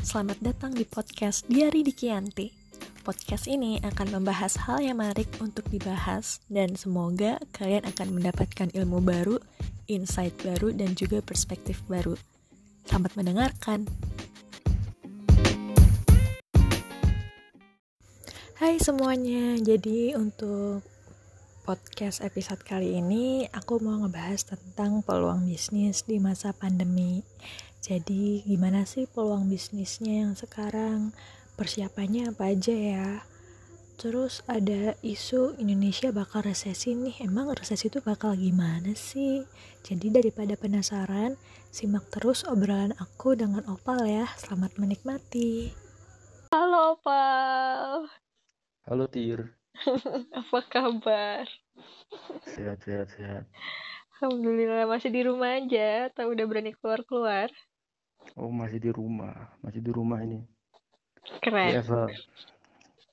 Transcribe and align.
Selamat 0.00 0.40
datang 0.40 0.72
di 0.72 0.88
podcast 0.88 1.44
Diari 1.52 1.84
Dikianti. 1.84 2.48
Podcast 3.04 3.44
ini 3.44 3.76
akan 3.84 4.08
membahas 4.08 4.56
hal 4.64 4.80
yang 4.80 5.04
menarik 5.04 5.28
untuk 5.36 5.68
dibahas 5.68 6.40
dan 6.48 6.80
semoga 6.80 7.36
kalian 7.52 7.84
akan 7.84 8.16
mendapatkan 8.16 8.72
ilmu 8.72 9.04
baru, 9.04 9.36
insight 9.84 10.32
baru, 10.40 10.72
dan 10.72 10.96
juga 10.96 11.20
perspektif 11.20 11.84
baru. 11.92 12.16
Selamat 12.88 13.20
mendengarkan. 13.20 13.84
Hai 18.56 18.80
semuanya, 18.80 19.60
jadi 19.60 20.16
untuk 20.16 20.80
podcast 21.68 22.24
episode 22.24 22.64
kali 22.64 22.96
ini 22.96 23.44
aku 23.52 23.76
mau 23.82 24.00
ngebahas 24.00 24.56
tentang 24.56 25.04
peluang 25.04 25.44
bisnis 25.44 26.06
di 26.08 26.16
masa 26.16 26.56
pandemi. 26.56 27.20
Jadi 27.86 28.42
gimana 28.42 28.82
sih 28.82 29.06
peluang 29.06 29.46
bisnisnya 29.46 30.26
yang 30.26 30.34
sekarang? 30.34 31.14
Persiapannya 31.54 32.34
apa 32.34 32.50
aja 32.50 32.74
ya? 32.74 33.22
Terus 33.94 34.42
ada 34.50 34.98
isu 35.06 35.54
Indonesia 35.62 36.10
bakal 36.10 36.42
resesi 36.42 36.98
nih. 36.98 37.22
Emang 37.22 37.46
resesi 37.54 37.86
itu 37.86 38.02
bakal 38.02 38.34
gimana 38.34 38.90
sih? 38.98 39.46
Jadi 39.86 40.10
daripada 40.10 40.58
penasaran, 40.58 41.38
simak 41.70 42.10
terus 42.10 42.42
obrolan 42.42 42.90
aku 42.98 43.38
dengan 43.38 43.62
Opal 43.70 44.02
ya. 44.02 44.26
Selamat 44.34 44.74
menikmati. 44.82 45.70
Halo 46.50 46.98
Opal. 46.98 48.10
Halo 48.90 49.06
Tir. 49.06 49.54
apa 50.42 50.58
kabar? 50.66 51.46
Sehat, 52.50 52.82
sehat, 52.82 53.14
sehat. 53.14 53.46
Alhamdulillah 54.18 54.90
masih 54.90 55.14
di 55.14 55.22
rumah 55.22 55.62
aja 55.62 56.10
atau 56.10 56.34
udah 56.34 56.44
berani 56.50 56.74
keluar-keluar? 56.74 57.46
Oh, 58.34 58.50
masih 58.50 58.82
di 58.82 58.90
rumah. 58.90 59.54
Masih 59.62 59.78
di 59.78 59.94
rumah 59.94 60.18
ini. 60.26 60.42
Keren. 61.38 61.78
Biasa. 61.78 62.10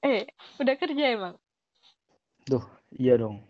Eh, 0.03 0.27
udah 0.59 0.75
kerja 0.75 1.05
emang? 1.13 1.35
Duh, 2.49 2.65
iya 2.97 3.15
dong. 3.15 3.45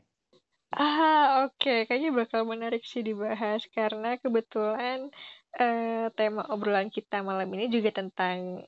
Ah, 0.73 1.45
oke. 1.47 1.58
Okay. 1.61 1.80
Kayaknya 1.86 2.11
bakal 2.14 2.41
menarik 2.45 2.84
sih 2.86 3.02
dibahas 3.02 3.66
karena 3.73 4.17
kebetulan 4.22 5.09
eh, 5.58 6.09
tema 6.14 6.45
obrolan 6.50 6.89
kita 6.89 7.22
malam 7.22 7.50
ini 7.53 7.69
juga 7.69 7.94
tentang 7.94 8.66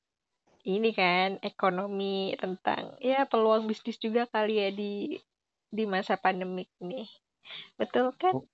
ini 0.66 0.90
kan 0.98 1.38
ekonomi 1.46 2.34
tentang 2.42 2.98
ya 2.98 3.30
peluang 3.30 3.70
bisnis 3.70 4.02
juga 4.02 4.26
kali 4.26 4.58
ya 4.58 4.70
di 4.74 5.22
di 5.70 5.84
masa 5.86 6.18
pandemik 6.18 6.70
ini. 6.82 7.06
Betul 7.78 8.14
kan? 8.18 8.34
Oh, 8.34 8.46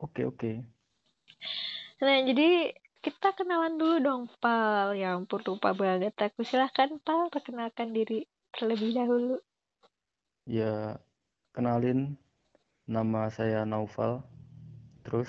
oke, 0.00 0.24
oke. 0.24 0.52
Nah, 2.00 2.18
jadi 2.24 2.72
kita 2.98 3.30
kenalan 3.34 3.78
dulu 3.78 3.96
dong, 4.02 4.22
Pal. 4.42 4.98
Ya 4.98 5.14
ampun, 5.14 5.42
lupa 5.46 5.70
banget 5.74 6.14
aku. 6.18 6.42
Silahkan, 6.42 6.98
Pal, 7.02 7.30
perkenalkan 7.30 7.94
diri 7.94 8.26
terlebih 8.54 8.94
dahulu. 8.94 9.36
Ya, 10.48 10.98
kenalin. 11.54 12.18
Nama 12.88 13.28
saya 13.30 13.62
Naufal. 13.68 14.24
Terus, 15.06 15.28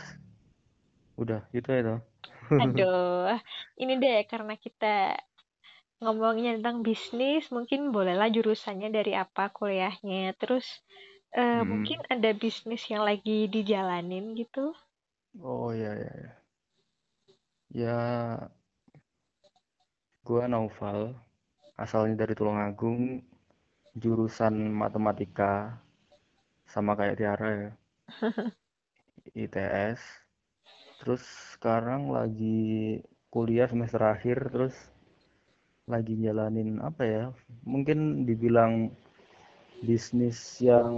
udah, 1.19 1.45
gitu 1.53 1.67
ya 1.69 1.81
toh. 1.83 1.99
Aduh, 2.49 3.35
ini 3.81 3.99
deh, 3.99 4.25
karena 4.25 4.57
kita 4.57 5.19
ngomongnya 5.99 6.57
tentang 6.57 6.81
bisnis, 6.81 7.51
mungkin 7.51 7.91
bolehlah 7.91 8.31
jurusannya 8.31 8.89
dari 8.89 9.13
apa 9.13 9.51
kuliahnya. 9.51 10.33
Terus, 10.39 10.65
uh, 11.35 11.61
hmm. 11.61 11.67
mungkin 11.67 11.99
ada 12.07 12.31
bisnis 12.33 12.87
yang 12.89 13.03
lagi 13.05 13.51
dijalanin 13.51 14.33
gitu. 14.33 14.73
Oh, 15.43 15.69
iya, 15.75 15.93
iya, 15.93 16.13
iya. 16.15 16.38
Ya, 17.73 18.49
gua 20.27 20.43
Naufal, 20.51 20.99
asalnya 21.83 22.15
dari 22.23 22.33
Tulungagung, 22.39 22.99
jurusan 24.01 24.55
matematika, 24.81 25.53
sama 26.73 26.91
kayak 26.99 27.17
Tiara 27.19 27.49
ya. 27.63 27.71
ITS. 29.43 30.01
Terus 30.99 31.23
sekarang 31.55 32.11
lagi 32.17 32.99
kuliah 33.33 33.67
semester 33.71 34.01
akhir, 34.13 34.37
terus 34.53 34.75
lagi 35.93 36.13
jalanin 36.25 36.79
apa 36.89 37.03
ya? 37.03 37.23
Mungkin 37.65 38.23
dibilang 38.29 38.73
bisnis 39.83 40.59
yang 40.59 40.91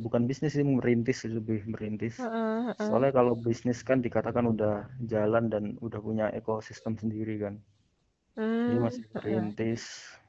bukan 0.00 0.24
bisnis 0.24 0.56
sih 0.56 0.64
merintis 0.64 1.24
lebih 1.28 1.64
merintis. 1.68 2.18
Uh, 2.20 2.72
uh. 2.72 2.76
soalnya 2.78 3.12
kalau 3.12 3.36
bisnis 3.36 3.84
kan 3.84 4.00
dikatakan 4.00 4.48
udah 4.48 4.88
jalan 5.04 5.52
dan 5.52 5.76
udah 5.84 6.00
punya 6.00 6.26
ekosistem 6.32 6.96
sendiri 6.96 7.40
kan. 7.40 7.54
Uh, 8.34 8.74
ini 8.74 8.78
masih 8.80 9.04
merintis. 9.14 9.82
Uh. 9.84 10.22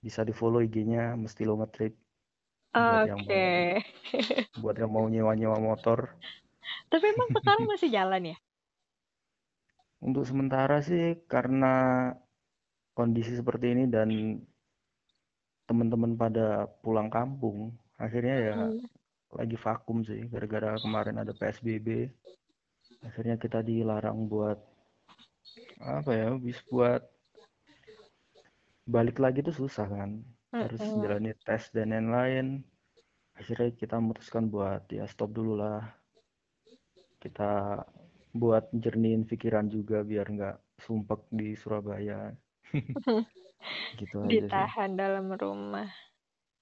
bisa 0.00 0.24
di 0.24 0.32
follow 0.32 0.64
IG-nya 0.64 1.12
mesti 1.12 1.44
lo 1.44 1.60
ngetrip 1.60 1.92
buat 2.72 3.04
yang 3.04 3.20
mau 3.20 3.28
buat 4.62 4.76
yang 4.78 4.90
mau 4.90 5.06
nyewa 5.10 5.32
nyewa 5.34 5.58
motor. 5.58 6.14
Tapi 6.86 7.04
emang 7.10 7.28
sekarang 7.34 7.66
masih 7.66 7.90
jalan 7.90 8.34
ya? 8.34 8.36
Untuk 10.00 10.24
sementara 10.24 10.80
sih 10.80 11.20
karena 11.26 12.08
kondisi 12.94 13.34
seperti 13.34 13.74
ini 13.74 13.84
dan 13.90 14.40
teman-teman 15.70 16.18
pada 16.18 16.66
pulang 16.82 17.06
kampung. 17.06 17.70
Akhirnya 17.94 18.36
ya 18.42 18.56
hmm. 18.58 18.82
lagi 19.38 19.54
vakum 19.54 20.02
sih 20.02 20.26
gara-gara 20.26 20.74
kemarin 20.82 21.22
ada 21.22 21.30
PSBB 21.30 22.10
akhirnya 23.06 23.38
kita 23.38 23.62
dilarang 23.62 24.26
buat 24.26 24.58
apa 25.80 26.10
ya 26.10 26.28
bis 26.36 26.58
buat 26.66 27.00
balik 28.90 29.22
lagi 29.22 29.46
tuh 29.46 29.54
susah 29.54 29.86
kan. 29.86 30.18
Hmm. 30.50 30.66
harus 30.66 30.82
jalani 30.82 31.30
tes 31.46 31.70
dan 31.70 31.94
lain-lain 31.94 32.66
akhirnya 33.38 33.70
kita 33.78 33.94
memutuskan 34.02 34.50
buat 34.50 34.82
ya 34.90 35.06
stop 35.06 35.30
dulu 35.30 35.54
lah. 35.54 35.86
Kita 37.22 37.78
buat 38.34 38.66
jernihin 38.74 39.22
pikiran 39.30 39.70
juga 39.70 40.02
biar 40.02 40.26
nggak 40.26 40.56
sumpek 40.82 41.30
di 41.30 41.54
Surabaya 41.54 42.34
gitu 44.00 44.24
aja 44.24 44.30
ditahan 44.30 44.90
sih. 44.94 44.98
dalam 44.98 45.26
rumah. 45.36 45.88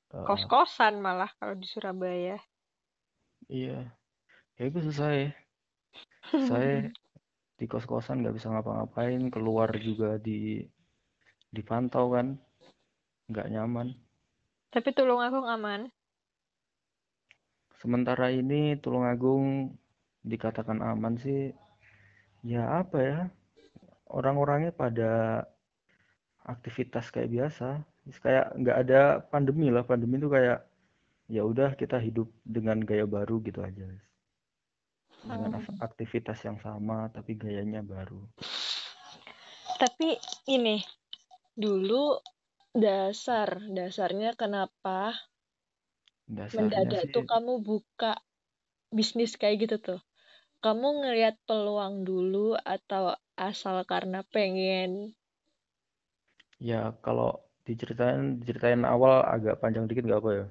Uh, 0.08 0.24
kos-kosan 0.24 0.98
malah 0.98 1.30
kalau 1.38 1.54
di 1.54 1.66
Surabaya. 1.68 2.40
Iya. 3.46 3.92
Ya 4.58 4.62
itu 4.66 4.78
susah 4.82 5.08
ya. 5.14 5.30
Saya 6.48 6.90
di 7.58 7.64
kos-kosan 7.66 8.22
nggak 8.22 8.36
bisa 8.36 8.50
ngapa-ngapain 8.50 9.30
keluar 9.30 9.70
juga 9.78 10.18
di 10.18 10.64
dipantau 11.54 12.12
kan. 12.12 12.36
Nggak 13.28 13.48
nyaman. 13.52 13.88
Tapi 14.68 14.92
Tulungagung 14.92 15.48
aman? 15.48 15.88
Sementara 17.78 18.32
ini 18.34 18.76
Tulungagung 18.80 19.76
dikatakan 20.26 20.82
aman 20.82 21.16
sih. 21.20 21.54
Ya 22.42 22.80
apa 22.80 22.98
ya? 23.00 23.18
Orang-orangnya 24.08 24.72
pada 24.72 25.44
aktivitas 26.48 27.12
kayak 27.12 27.28
biasa. 27.28 27.84
Kayak 28.24 28.56
nggak 28.56 28.76
ada 28.88 29.00
pandemi 29.28 29.68
lah. 29.68 29.84
Pandemi 29.84 30.16
itu 30.16 30.32
kayak 30.32 30.64
ya 31.28 31.44
udah 31.44 31.76
kita 31.76 32.00
hidup 32.00 32.32
dengan 32.40 32.80
gaya 32.80 33.04
baru 33.04 33.44
gitu 33.44 33.60
aja 33.60 33.84
dengan 35.24 35.58
hmm. 35.58 35.82
aktivitas 35.82 36.38
yang 36.46 36.58
sama 36.62 37.10
tapi 37.10 37.34
gayanya 37.34 37.82
baru. 37.82 38.22
Tapi 39.78 40.18
ini 40.50 40.82
dulu 41.58 42.18
dasar 42.74 43.58
dasarnya 43.66 44.38
kenapa 44.38 45.14
dasarnya 46.30 46.58
mendadak 46.70 47.02
sih... 47.08 47.12
tuh 47.14 47.24
kamu 47.26 47.52
buka 47.62 48.18
bisnis 48.94 49.34
kayak 49.34 49.68
gitu 49.68 49.76
tuh? 49.78 50.00
Kamu 50.58 51.06
ngelihat 51.06 51.38
peluang 51.46 52.02
dulu 52.02 52.58
atau 52.58 53.14
asal 53.38 53.86
karena 53.86 54.26
pengen 54.26 55.14
Ya, 56.58 56.90
kalau 57.06 57.38
diceritain 57.62 58.42
diceritain 58.42 58.82
awal 58.82 59.22
agak 59.22 59.62
panjang 59.62 59.86
dikit 59.86 60.08
nggak 60.08 60.20
apa 60.24 60.30
ya? 60.34 60.46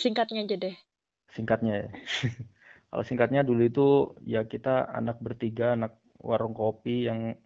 Singkatnya 0.00 0.40
aja 0.48 0.56
deh. 0.56 0.76
Singkatnya 1.34 1.74
ya. 1.86 1.88
kalau 2.90 3.04
singkatnya 3.04 3.40
dulu 3.44 3.62
itu 3.66 3.88
ya 4.24 4.48
kita 4.48 4.88
anak 4.88 5.20
bertiga, 5.20 5.76
anak 5.76 6.00
warung 6.16 6.56
kopi 6.56 7.10
yang 7.10 7.36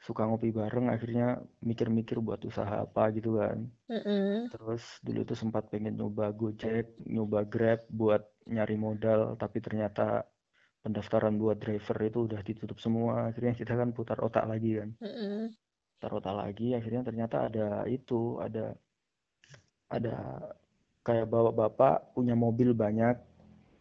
suka 0.00 0.24
ngopi 0.24 0.48
bareng 0.48 0.88
akhirnya 0.88 1.44
mikir-mikir 1.60 2.24
buat 2.24 2.40
usaha 2.42 2.82
apa 2.82 3.12
gitu 3.12 3.36
kan. 3.36 3.68
Mm 3.92 4.00
-hmm. 4.00 4.32
Terus 4.50 4.82
dulu 5.04 5.20
itu 5.22 5.34
sempat 5.36 5.68
pengen 5.68 6.00
nyoba 6.00 6.32
Gojek, 6.32 6.96
nyoba 7.04 7.44
Grab 7.44 7.84
buat 7.92 8.24
nyari 8.48 8.80
modal 8.80 9.36
tapi 9.36 9.60
ternyata 9.60 10.24
pendaftaran 10.80 11.36
buat 11.36 11.60
driver 11.60 12.00
itu 12.00 12.18
udah 12.24 12.40
ditutup 12.40 12.80
semua. 12.80 13.28
Akhirnya 13.28 13.52
kita 13.52 13.76
kan 13.76 13.92
putar 13.92 14.18
otak 14.24 14.48
lagi 14.48 14.80
kan. 14.80 14.90
Mm 14.98 15.14
-hmm 15.14 15.44
taruh 16.00 16.20
lagi 16.42 16.68
akhirnya 16.78 17.02
ternyata 17.08 17.36
ada 17.48 17.66
itu 17.96 18.20
ada 18.46 18.64
ada 19.96 20.16
kayak 21.06 21.26
bawa 21.32 21.50
bapak 21.60 22.14
punya 22.14 22.34
mobil 22.44 22.70
banyak 22.82 23.16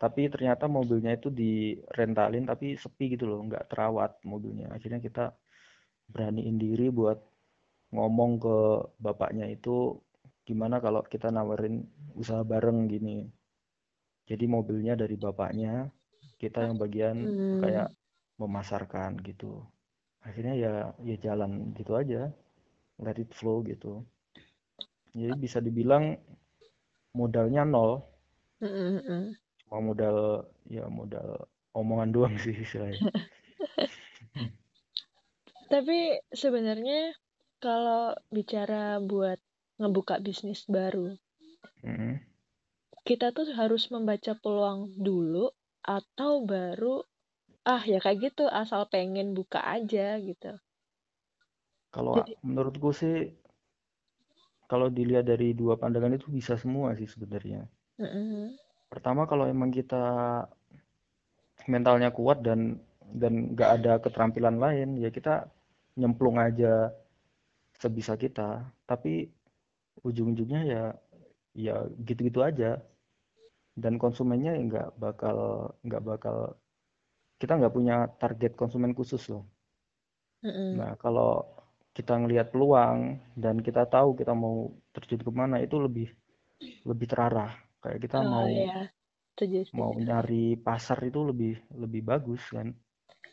tapi 0.04 0.22
ternyata 0.34 0.66
mobilnya 0.78 1.12
itu 1.20 1.30
di 1.42 1.76
rentalin 1.98 2.46
tapi 2.52 2.68
sepi 2.84 3.06
gitu 3.14 3.26
loh 3.32 3.40
nggak 3.48 3.68
terawat 3.72 4.12
mobilnya. 4.32 4.68
Akhirnya 4.76 5.00
kita 5.08 5.26
beraniin 6.14 6.58
diri 6.64 6.88
buat 7.00 7.20
ngomong 7.96 8.32
ke 8.46 8.58
bapaknya 9.06 9.46
itu 9.56 9.76
gimana 10.48 10.76
kalau 10.86 11.02
kita 11.14 11.28
nawarin 11.36 11.76
usaha 12.22 12.44
bareng 12.52 12.80
gini? 12.94 13.28
Jadi 14.30 14.46
mobilnya 14.56 14.94
dari 15.02 15.16
bapaknya 15.26 15.74
kita 16.42 16.60
yang 16.68 16.76
bagian 16.84 17.18
Hmm. 17.20 17.60
kayak 17.62 17.90
memasarkan 18.42 19.12
gitu 19.28 19.52
akhirnya 20.24 20.56
ya 20.56 20.74
ya 21.04 21.16
jalan 21.20 21.72
gitu 21.76 21.96
aja 21.96 22.32
let 23.00 23.18
it 23.20 23.32
flow 23.32 23.64
gitu 23.64 24.04
jadi 25.16 25.34
bisa 25.36 25.64
dibilang 25.64 26.20
modalnya 27.16 27.64
nol 27.64 28.04
Mm-mm-mm. 28.60 29.34
cuma 29.66 29.78
modal 29.80 30.48
ya 30.68 30.86
modal 30.92 31.48
omongan 31.72 32.10
doang 32.12 32.36
sih 32.36 32.54
istilahnya 32.54 33.00
Tapi 35.70 36.18
sebenarnya 36.34 37.14
kalau 37.62 38.18
bicara 38.34 38.98
buat 38.98 39.38
ngebuka 39.78 40.18
bisnis 40.18 40.66
baru, 40.66 41.14
Mm-mm. 41.86 42.18
kita 43.06 43.30
tuh 43.30 43.54
harus 43.54 43.86
membaca 43.94 44.34
peluang 44.34 44.98
dulu 44.98 45.54
atau 45.86 46.42
baru 46.42 47.06
ah 47.66 47.84
ya 47.92 47.98
kayak 48.04 48.20
gitu 48.24 48.44
asal 48.62 48.82
pengen 48.94 49.28
buka 49.38 49.60
aja 49.76 50.20
gitu. 50.28 50.52
kalau 51.94 52.16
Jadi 52.16 52.32
menurutku 52.46 52.90
sih 53.00 53.14
kalau 54.72 54.88
dilihat 54.98 55.26
dari 55.32 55.52
dua 55.60 55.76
pandangan 55.82 56.16
itu 56.16 56.28
bisa 56.38 56.54
semua 56.56 56.96
sih 57.00 57.08
sebenarnya 57.14 57.68
mm-mm. 58.00 58.58
pertama 58.90 59.26
kalau 59.30 59.46
emang 59.50 59.70
kita 59.74 59.96
mentalnya 61.72 62.10
kuat 62.12 62.38
dan 62.44 62.80
dan 63.22 63.54
nggak 63.56 63.70
ada 63.82 63.94
keterampilan 64.04 64.58
lain 64.64 64.90
ya 65.04 65.10
kita 65.10 65.50
nyemplung 66.00 66.38
aja 66.40 66.92
sebisa 67.82 68.14
kita 68.20 68.68
tapi 68.90 69.30
ujung-ujungnya 70.08 70.62
ya 70.74 70.84
ya 71.66 71.76
gitu-gitu 72.08 72.40
aja 72.50 72.80
dan 73.84 73.94
konsumennya 74.04 74.52
ya 74.58 74.62
nggak 74.70 74.90
bakal 75.04 75.38
nggak 75.86 76.04
bakal 76.10 76.38
kita 77.42 77.52
nggak 77.60 77.74
punya 77.78 77.96
target 78.22 78.52
konsumen 78.62 78.92
khusus 78.98 79.24
loh. 79.32 79.44
Mm-mm. 80.44 80.80
nah 80.80 80.92
kalau 81.04 81.32
kita 81.98 82.14
ngelihat 82.16 82.48
peluang 82.54 83.20
dan 83.44 83.56
kita 83.68 83.84
tahu 83.96 84.16
kita 84.20 84.32
mau 84.44 84.72
terjun 84.96 85.22
ke 85.28 85.32
mana 85.40 85.56
itu 85.66 85.76
lebih 85.86 86.08
lebih 86.90 87.08
terarah. 87.12 87.52
Kayak 87.84 88.00
kita 88.06 88.18
Oh 88.20 88.30
mau 88.34 88.48
ya, 88.48 88.80
setuju 89.36 89.58
mau 89.80 89.92
nyari 90.08 90.46
pasar 90.68 91.00
itu 91.10 91.20
lebih 91.30 91.54
lebih 91.84 92.02
bagus 92.12 92.42
kan. 92.56 92.68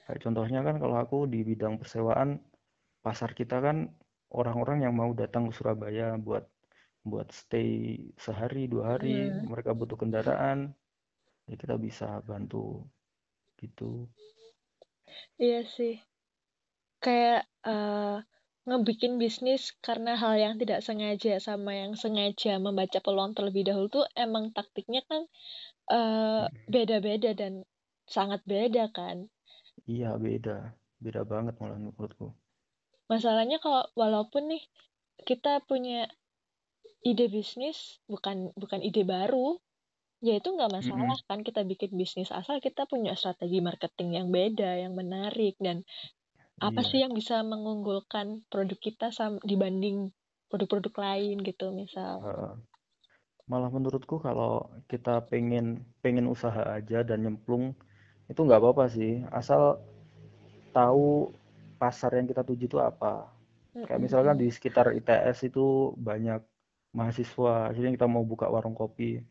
Kayak 0.06 0.20
contohnya 0.24 0.60
kan 0.66 0.76
kalau 0.82 0.96
aku 1.04 1.18
di 1.32 1.40
bidang 1.48 1.74
persewaan 1.80 2.30
pasar 3.04 3.30
kita 3.40 3.56
kan 3.66 3.76
orang-orang 4.38 4.78
yang 4.84 4.94
mau 5.00 5.10
datang 5.22 5.42
ke 5.48 5.52
Surabaya 5.58 6.06
buat 6.26 6.44
buat 7.10 7.28
stay 7.40 7.70
sehari 8.24 8.66
dua 8.72 8.84
hari 8.98 9.30
Mm. 9.30 9.46
mereka 9.50 9.70
butuh 9.78 9.98
kendaraan 10.02 10.58
ya 11.48 11.54
kita 11.62 11.74
bisa 11.86 12.08
bantu 12.28 12.82
gitu 13.60 14.08
Iya 15.44 15.60
sih, 15.74 15.94
kayak 17.04 17.40
eh, 17.72 18.16
ngebikin 18.68 19.14
bisnis 19.22 19.62
karena 19.86 20.12
hal 20.22 20.34
yang 20.44 20.54
tidak 20.60 20.80
sengaja 20.86 21.32
sama 21.48 21.70
yang 21.82 21.92
sengaja 22.02 22.52
membaca 22.66 22.98
peluang 23.06 23.32
terlebih 23.36 23.62
dahulu 23.68 23.86
tuh 23.96 24.04
emang 24.24 24.44
taktiknya 24.56 25.00
kan 25.10 25.22
eh, 25.98 26.42
Mm. 26.42 26.66
beda-beda 26.74 27.30
dan 27.40 27.52
sangat 28.16 28.40
beda 28.52 28.84
kan. 28.98 29.16
iya 29.92 30.08
beda 30.24 30.56
beda 31.04 31.20
banget 31.32 31.54
malah 31.60 31.78
menurutku 31.82 32.24
Masalahnya 33.12 33.58
kalau 33.64 33.82
walaupun 34.00 34.42
nih 34.50 34.62
kita 35.28 35.52
punya 35.68 36.00
ide 37.10 37.26
bisnis 37.36 37.78
bukan 38.12 38.36
bukan 38.62 38.80
ide 38.88 39.02
baru, 39.14 39.48
ya 40.26 40.34
itu 40.40 40.48
nggak 40.56 40.72
masalah 40.76 41.16
Mm-mm. 41.16 41.28
kan 41.30 41.40
kita 41.48 41.60
bikin 41.70 41.90
bisnis 42.00 42.30
asal 42.40 42.56
kita 42.66 42.82
punya 42.92 43.12
strategi 43.20 43.58
marketing 43.68 44.08
yang 44.18 44.28
beda, 44.36 44.70
yang 44.82 44.92
menarik 45.00 45.54
dan 45.66 45.76
apa 46.68 46.80
iya 46.80 46.88
sih 46.88 46.98
yang 47.04 47.12
bisa 47.20 47.36
mengunggulkan 47.52 48.26
produk 48.50 48.78
kita 48.86 49.06
dibanding 49.50 49.96
produk-produk 50.50 50.94
lain 51.04 51.36
gitu 51.48 51.66
misal. 51.82 52.16
Heeh. 52.26 52.52
malah 53.50 53.70
menurutku 53.76 54.16
kalau 54.26 54.52
kita 54.90 55.22
pengen 55.30 55.66
pengen 56.02 56.26
usaha 56.34 56.62
aja 56.76 56.98
dan 57.08 57.18
nyemplung 57.24 57.64
itu 58.30 58.40
nggak 58.46 58.58
apa-apa 58.62 58.84
sih 58.96 59.12
asal 59.30 59.62
tahu 60.76 61.30
pasar 61.80 62.10
yang 62.18 62.26
kita 62.30 62.42
tuju 62.48 62.64
itu 62.70 62.78
apa 62.90 63.30
kayak 63.86 64.02
misalkan 64.02 64.36
di 64.42 64.48
sekitar 64.50 64.86
ITS 64.98 65.38
itu 65.48 65.94
banyak 66.08 66.40
mahasiswa 66.98 67.70
akhirnya 67.70 67.92
kita 67.96 68.06
mau 68.10 68.24
buka 68.26 68.46
warung 68.54 68.74
kopi 68.74 69.22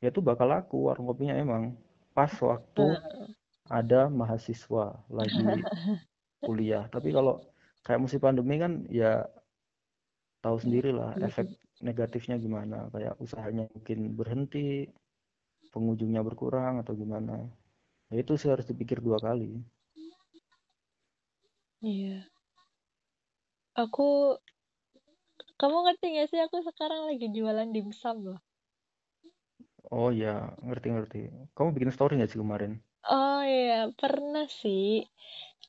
ya 0.00 0.08
itu 0.08 0.20
bakal 0.24 0.48
laku 0.48 0.88
warung 0.88 1.06
kopinya 1.08 1.36
emang. 1.36 1.76
Pas 2.16 2.32
waktu 2.40 2.96
ada 3.70 4.10
mahasiswa 4.10 4.98
lagi 5.12 5.38
kuliah. 6.46 6.88
Tapi 6.88 7.12
kalau 7.14 7.38
kayak 7.84 8.00
musim 8.02 8.20
pandemi 8.20 8.56
kan 8.58 8.84
ya 8.90 9.28
tahu 10.40 10.56
sendiri 10.56 10.90
lah 10.90 11.14
efek 11.20 11.46
negatifnya 11.84 12.40
gimana. 12.40 12.88
Kayak 12.90 13.14
usahanya 13.20 13.68
mungkin 13.70 14.16
berhenti 14.16 14.88
pengunjungnya 15.70 16.24
berkurang 16.24 16.80
atau 16.82 16.96
gimana. 16.96 17.46
Ya 18.10 18.24
itu 18.24 18.34
sih 18.34 18.50
harus 18.50 18.66
dipikir 18.66 18.98
dua 18.98 19.22
kali. 19.22 19.60
Iya. 21.80 22.28
Aku 23.78 24.36
kamu 25.60 25.76
ngerti 25.84 26.06
gak 26.16 26.28
sih? 26.32 26.40
Aku 26.40 26.60
sekarang 26.64 27.08
lagi 27.08 27.28
jualan 27.32 27.68
dimsum 27.70 28.16
loh. 28.24 28.40
Oh 29.96 30.08
ya 30.22 30.28
ngerti-ngerti 30.66 31.18
kamu 31.54 31.68
bikin 31.76 31.90
story 31.94 32.12
nggak 32.16 32.30
sih 32.30 32.40
kemarin 32.42 32.72
Oh 33.14 33.40
iya, 33.54 33.74
pernah 34.00 34.44
sih 34.60 34.82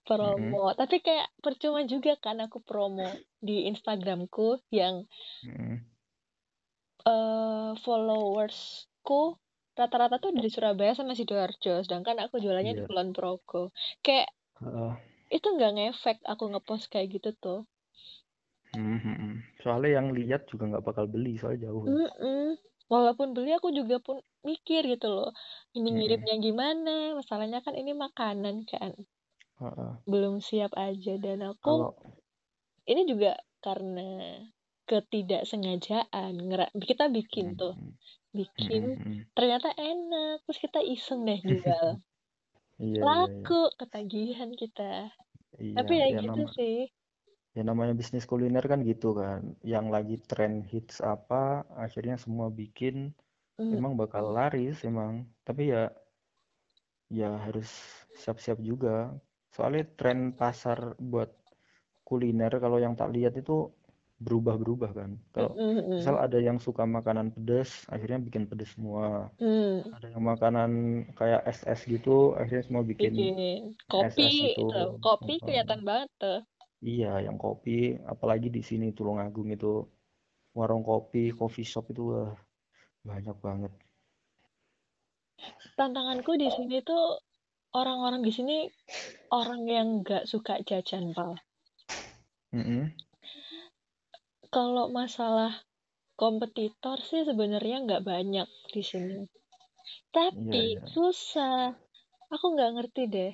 promo. 0.06 0.58
Tapi 0.80 0.96
kayak 1.06 1.28
percuma 1.44 1.80
juga 1.94 2.12
kan 2.26 2.38
aku 2.46 2.58
promo 2.68 3.04
di 3.48 3.54
Instagramku 3.70 4.42
yang 4.80 4.96
Mm-mm. 5.44 5.86
eh 7.12 7.70
followersku 7.84 9.20
rata-rata 9.80 10.16
tuh 10.24 10.32
dari 10.38 10.50
Surabaya 10.56 10.94
sama 11.00 11.14
Sidoarjo, 11.20 11.74
sedangkan 11.86 12.18
aku 12.26 12.36
jualannya 12.44 12.74
di 12.78 12.82
iya 12.82 12.88
Kulon 12.88 13.10
Progo. 13.16 13.62
Kayak 14.06 14.28
Heeh. 14.62 14.96
itu 15.36 15.48
nggak 15.56 15.72
ngefek 15.76 16.18
aku 16.32 16.44
ngepost 16.52 16.86
kayak 16.92 17.08
gitu 17.16 17.30
tuh. 17.44 17.60
Hmm, 18.76 18.98
hmm, 19.04 19.16
hmm. 19.22 19.34
soalnya 19.64 19.92
yang 19.98 20.08
lihat 20.18 20.42
juga 20.52 20.64
nggak 20.70 20.86
bakal 20.88 21.06
beli 21.14 21.32
soalnya 21.40 21.62
jauh 21.72 21.82
kan 21.88 21.96
Mm-mm. 21.96 22.58
Walaupun 22.94 23.28
beli 23.36 23.52
aku 23.58 23.70
juga 23.80 23.96
pun 24.06 24.18
mikir 24.50 24.82
gitu 24.94 25.08
loh. 25.16 25.30
Ini 25.78 25.88
Mm-mm. 25.88 25.96
ngirimnya 25.96 26.36
gimana? 26.46 26.92
Masalahnya 27.20 27.60
kan 27.66 27.74
ini 27.82 27.92
makanan 28.06 28.56
kan. 28.72 28.92
Belum 30.12 30.36
siap 30.48 30.72
aja 30.88 31.14
dan 31.26 31.40
aku 31.52 31.60
kalau 31.66 31.90
ini 32.92 33.02
juga 33.12 33.32
karena 33.66 34.02
ketidaksengajaan 34.90 36.34
ngera- 36.48 36.74
kita 36.90 37.06
bikin 37.18 37.48
tuh 37.62 37.74
bikin 38.40 38.84
ternyata 39.38 39.70
enak 39.92 40.36
terus 40.46 40.60
kita 40.66 40.80
iseng 40.96 41.22
deh 41.30 41.40
jual 41.50 41.88
iya 42.86 43.04
iya 43.14 43.32
iya 43.42 43.52
laku 43.52 43.60
ketagihan 43.80 44.52
kita 44.62 44.92
iya 45.68 45.72
tapi 45.76 45.94
ya 46.02 46.08
ya 46.12 46.20
gitu 46.22 46.42
sih 46.58 46.76
ya 47.58 47.62
namanya 47.70 47.94
bisnis 48.02 48.26
kuliner 48.32 48.64
kan 48.72 48.80
gitu 48.92 49.08
kan. 49.22 49.42
Yang 49.74 49.86
lagi 49.96 50.16
tren 50.30 50.54
hits 50.72 50.98
apa 51.14 51.42
akhirnya 51.86 52.16
semua 52.24 52.48
bikin 52.60 52.96
Mm, 53.60 53.78
emang 53.78 53.94
bakal 54.02 54.26
laris 54.38 54.78
emang. 54.90 55.14
Tapi 55.48 55.62
ya 55.74 55.84
ya 57.12 57.30
harus 57.46 57.70
siap-siap 58.22 58.58
juga. 58.70 59.12
Soalnya 59.56 59.84
tren 60.00 60.20
pasar 60.40 60.96
buat 61.12 61.30
kuliner 62.08 62.54
kalau 62.64 62.78
yang 62.86 62.96
tak 63.00 63.12
lihat 63.16 63.34
itu 63.42 63.72
berubah-berubah 64.26 64.92
kan. 65.00 65.12
Kalau 65.36 65.52
mm, 65.58 65.72
mm, 65.78 65.98
misal 65.98 66.16
ada 66.26 66.38
yang 66.48 66.58
suka 66.62 66.84
makanan 66.98 67.28
pedas 67.36 67.86
akhirnya 67.94 68.20
bikin 68.28 68.44
pedas 68.50 68.72
semua. 68.76 69.30
Mm. 69.42 69.92
ada 69.96 70.08
yang 70.14 70.24
makanan 70.24 70.72
kayak 71.20 71.42
es-es 71.52 71.82
gitu 71.94 72.38
akhirnya 72.40 72.64
semua 72.68 72.84
bikin 72.92 73.14
bikin 73.14 73.76
kopi 73.92 74.28
gitu. 74.54 74.62
Tuh 74.72 74.88
kopi 75.04 75.34
kelihatan 75.44 75.82
banget 75.90 76.10
tuh 76.22 76.40
iya 76.82 77.22
yang 77.22 77.38
kopi 77.38 77.94
apalagi 78.10 78.50
di 78.50 78.66
sini 78.66 78.90
Tulungagung 78.92 79.54
itu. 79.54 79.86
Warung 80.52 80.84
kopi 80.84 81.32
coffee 81.32 81.64
shop 81.64 81.96
itu 81.96 82.12
wah, 82.12 82.36
banyak 83.08 83.38
banget. 83.40 83.72
Tantanganku 85.80 86.36
di 86.36 86.52
sini 86.52 86.84
tuh 86.84 87.24
orang-orang 87.72 88.20
di 88.20 88.36
sini 88.36 88.68
orang 89.32 89.64
yang 89.64 89.88
nggak 90.04 90.28
suka 90.28 90.60
jajan 90.68 91.16
pal. 91.16 91.40
Mm-mm. 92.52 92.92
kalau 94.52 94.92
masalah 94.92 95.56
kompetitor 96.20 97.00
sih 97.00 97.24
sebenarnya 97.24 97.88
nggak 97.88 98.04
banyak 98.04 98.44
di 98.76 98.84
sini. 98.84 99.24
Tapi 100.12 100.76
iya 100.76 100.84
susah. 100.92 101.72
Aku 102.28 102.52
nggak 102.52 102.72
ngerti 102.76 103.08
deh. 103.08 103.32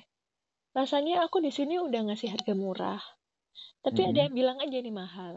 Rasanya 0.70 1.26
aku 1.26 1.42
di 1.42 1.50
sini 1.50 1.82
udah 1.82 2.06
ngasih 2.06 2.30
harga 2.30 2.54
murah 2.54 3.02
tapi 3.84 4.00
ada 4.08 4.18
Mm-mm. 4.18 4.24
yang 4.28 4.34
bilang 4.40 4.58
aja 4.64 4.78
nih 4.86 4.94
mahal. 5.02 5.34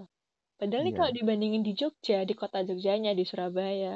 Padahal 0.60 0.83
nih 0.88 0.93
Iya. 0.93 1.00
kalau 1.00 1.12
dibandingin 1.19 1.63
di 1.67 1.74
Jogja 1.79 2.17
di 2.29 2.33
kota 2.38 2.60
Jogjanya 2.67 3.12
di 3.19 3.24
Surabaya 3.29 3.93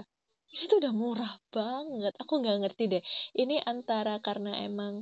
itu 0.65 0.73
udah 0.81 0.93
murah 0.95 1.33
banget. 1.53 2.13
Aku 2.21 2.33
nggak 2.41 2.57
ngerti 2.63 2.83
deh. 2.93 3.03
Ini 3.41 3.55
antara 3.73 4.13
karena 4.27 4.51
emang 4.67 4.93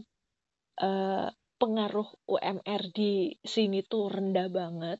eh, 0.81 1.27
pengaruh 1.61 2.09
UMR 2.33 2.83
di 2.97 3.13
sini 3.53 3.79
tuh 3.91 4.09
rendah 4.15 4.47
banget. 4.59 4.99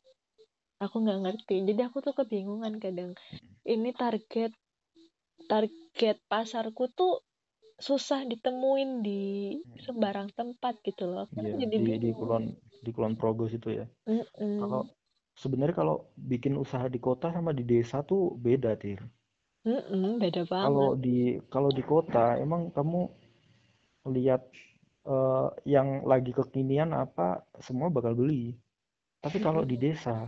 Aku 0.83 0.95
nggak 1.03 1.19
ngerti. 1.25 1.55
Jadi 1.67 1.81
aku 1.88 1.97
tuh 2.05 2.13
kebingungan 2.19 2.75
kadang. 2.83 3.12
Ini 3.65 3.89
target 3.95 4.51
target 5.51 6.17
pasarku 6.31 6.83
tuh 7.00 7.13
susah 7.88 8.21
ditemuin 8.31 8.91
di 9.07 9.21
sembarang 9.85 10.29
tempat 10.39 10.73
gitu 10.88 11.03
loh. 11.12 11.25
Aku 11.27 11.39
Iya, 11.43 11.55
jadi 11.62 11.77
di 11.85 11.93
di 12.03 12.09
Kulon 12.17 12.43
di 12.84 12.92
Kulon 12.92 13.16
Progo 13.16 13.48
situ 13.48 13.72
ya. 13.72 13.86
Mm-mm. 14.08 14.60
Kalau 14.60 14.84
sebenarnya 15.40 15.75
kalau 15.82 15.96
bikin 16.20 16.54
usaha 16.60 16.86
di 16.92 17.00
kota 17.00 17.32
sama 17.32 17.56
di 17.56 17.63
desa 17.63 18.04
tuh 18.04 18.36
beda, 18.38 18.75
Tir. 18.78 19.02
Mm-mm, 19.63 20.20
beda 20.20 20.44
Kalau 20.44 20.92
banget 20.92 20.92
di 21.00 21.18
kalau 21.48 21.72
di 21.72 21.84
kota 21.88 22.36
emang 22.36 22.68
kamu 22.75 23.02
lihat 24.12 24.44
eh, 25.08 25.48
yang 25.63 26.04
lagi 26.04 26.36
kekinian 26.36 26.92
apa 26.92 27.48
semua 27.63 27.88
bakal 27.88 28.13
beli. 28.20 28.60
Tapi 29.24 29.40
kalau 29.40 29.63
di 29.63 29.80
desa, 29.80 30.28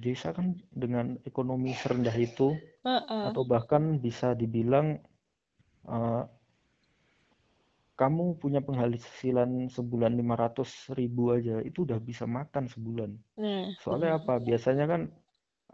desa 0.00 0.32
kan 0.32 0.56
dengan 0.72 1.20
ekonomi 1.28 1.76
serendah 1.76 2.16
itu 2.16 2.56
Heeh. 2.84 3.24
atau 3.28 3.44
bahkan 3.44 4.00
bisa 4.00 4.32
dibilang 4.32 4.96
eh, 5.84 6.22
kamu 8.02 8.24
punya 8.42 8.60
penghasilan 8.68 9.50
sebulan 9.76 10.12
500 10.20 10.70
ribu 11.00 11.22
aja 11.36 11.56
itu 11.68 11.78
udah 11.86 11.98
bisa 12.10 12.24
makan 12.38 12.64
sebulan. 12.74 13.10
nah 13.36 13.72
Soalnya 13.82 14.10
apa? 14.20 14.34
Biasanya 14.48 14.84
kan 14.92 15.02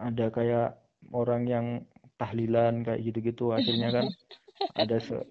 ada 0.08 0.26
kayak 0.36 0.68
orang 1.20 1.42
yang 1.54 1.66
tahlilan 2.20 2.74
kayak 2.86 3.00
gitu-gitu 3.08 3.44
akhirnya 3.58 3.88
kan 3.96 4.06
ada 4.82 4.96
se- 5.06 5.26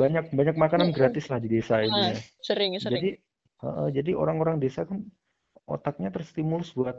banyak 0.00 0.24
banyak 0.38 0.56
makanan 0.64 0.90
gratis 0.96 1.26
lah 1.32 1.40
di 1.44 1.48
desa 1.56 1.74
Ah, 1.80 1.86
intinya. 1.90 2.18
sering 2.46 2.72
sering 2.80 2.94
Jadi 2.94 3.08
heeh, 3.64 3.88
jadi 3.96 4.10
orang-orang 4.22 4.56
desa 4.64 4.82
kan 4.90 4.98
otaknya 5.74 6.10
terstimulus 6.16 6.70
buat 6.78 6.96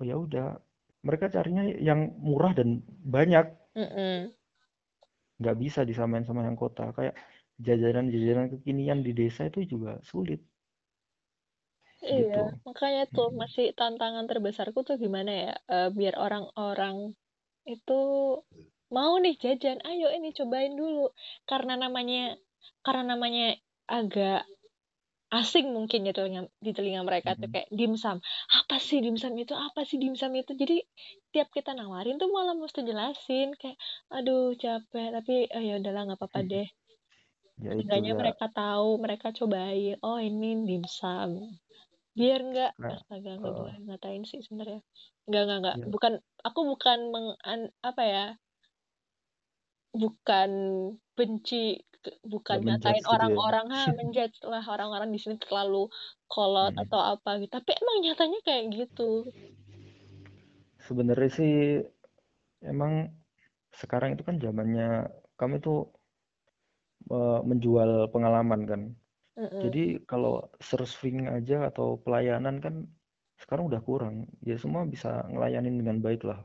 oh 0.00 0.04
ya 0.10 0.16
udah 0.26 0.46
mereka 1.06 1.26
carinya 1.34 1.64
yang 1.88 2.00
murah 2.26 2.52
dan 2.58 2.68
banyak 3.14 3.46
nggak 5.40 5.56
bisa 5.62 5.80
disamain 5.90 6.24
sama 6.28 6.40
yang 6.48 6.56
kota 6.56 6.84
kayak 6.96 7.14
jajanan-jajanan 7.66 8.46
kekinian 8.52 9.00
di 9.06 9.12
desa 9.20 9.42
itu 9.50 9.60
juga 9.72 9.90
sulit 10.10 10.40
gitu 12.16 12.16
Iya, 12.16 12.40
makanya 12.66 13.02
tuh 13.14 13.28
masih 13.40 13.64
tantangan 13.78 14.24
terbesarku 14.30 14.78
tuh 14.88 14.96
gimana 15.04 15.30
ya, 15.42 15.52
eh, 15.74 15.88
biar 15.98 16.14
orang-orang 16.24 16.96
itu 17.74 17.92
mau 18.96 19.12
nih 19.24 19.34
jajan, 19.42 19.78
ayo 19.90 20.06
ini 20.16 20.28
cobain 20.38 20.72
dulu. 20.80 21.04
Karena 21.50 21.74
namanya, 21.84 22.20
karena 22.84 23.04
namanya 23.14 23.44
agak 23.98 24.38
asing 25.40 25.66
mungkin 25.76 26.00
ya 26.08 26.12
telinga, 26.18 26.42
di 26.66 26.70
telinga 26.76 27.02
mereka 27.08 27.30
tuh 27.40 27.48
Mm-mm. 27.48 27.52
kayak 27.52 27.68
dimsum. 27.78 28.16
Apa 28.58 28.76
sih 28.88 28.98
dimsum 29.06 29.32
itu? 29.42 29.54
Apa 29.66 29.80
sih 29.88 29.98
dimsum 30.02 30.32
itu? 30.42 30.52
Jadi 30.62 30.76
tiap 31.34 31.48
kita 31.56 31.70
nawarin 31.78 32.16
tuh 32.22 32.28
malah 32.36 32.54
mesti 32.62 32.80
jelasin 32.90 33.48
kayak, 33.60 33.78
aduh 34.16 34.44
capek, 34.62 35.08
tapi 35.16 35.34
oh, 35.56 35.62
ya 35.68 35.72
udahlah 35.80 36.02
nggak 36.06 36.20
apa-apa 36.20 36.40
deh. 36.52 36.66
Ya 37.64 37.72
Seenggaknya 37.76 38.12
ya. 38.12 38.16
mereka 38.20 38.44
tahu, 38.58 38.88
mereka 39.04 39.26
cobain. 39.38 39.94
Oh 40.06 40.18
ini 40.28 40.46
dimsum. 40.68 41.30
Biar 42.18 42.40
nggak 42.50 42.70
kayak 42.78 42.94
astaga 42.94 43.30
nggak 43.40 43.54
eh, 43.54 43.58
boleh 43.58 43.74
ngatain 43.86 44.22
sih 44.30 44.40
sebenarnya. 44.46 44.80
Nggak 45.28 45.42
nggak 45.46 45.58
nggak. 45.62 45.76
Ya 45.76 45.86
bukan 45.94 46.12
aku 46.48 46.60
bukan 46.72 46.98
meng 47.12 47.28
an- 47.52 47.74
apa 47.90 48.02
ya 48.14 48.24
bukan 50.02 50.50
benci 51.16 51.56
bukan 52.32 52.58
ngatain 52.66 53.02
gitu 53.10 53.14
ya. 53.14 53.14
orang-orang 53.14 53.66
ha 53.74 53.82
menjudge 53.98 54.36
lah 54.52 54.62
orang-orang 54.74 55.08
di 55.14 55.18
sini 55.22 55.36
terlalu 55.42 55.76
kolot 56.30 56.70
Mm-mm. 56.70 56.82
atau 56.82 57.00
apa 57.12 57.28
gitu. 57.40 57.50
Tapi 57.58 57.70
emang 57.80 57.96
nyatanya 58.04 58.38
kayak 58.46 58.64
gitu. 58.76 59.02
Sebenarnya 60.86 61.28
sih 61.36 61.52
emang 62.72 62.92
sekarang 63.80 64.10
itu 64.14 64.22
kan 64.28 64.36
zamannya 64.44 64.86
kami 65.40 65.56
tuh 65.66 65.76
eh, 67.10 67.40
menjual 67.44 68.10
pengalaman 68.10 68.62
kan. 68.66 68.82
Jadi 69.36 70.00
kalau 70.08 70.48
surfing 70.64 71.28
aja 71.28 71.68
atau 71.68 72.00
pelayanan 72.00 72.56
kan 72.56 72.88
sekarang 73.36 73.68
udah 73.68 73.84
kurang. 73.84 74.24
Ya 74.40 74.56
semua 74.56 74.88
bisa 74.88 75.28
ngelayanin 75.28 75.76
dengan 75.76 76.00
baik 76.00 76.24
lah. 76.24 76.40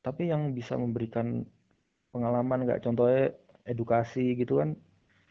Tapi 0.00 0.32
yang 0.32 0.56
bisa 0.56 0.80
memberikan 0.80 1.44
pengalaman 2.16 2.64
nggak 2.64 2.80
contohnya 2.80 3.36
edukasi 3.68 4.32
gitu 4.40 4.64
kan 4.64 4.72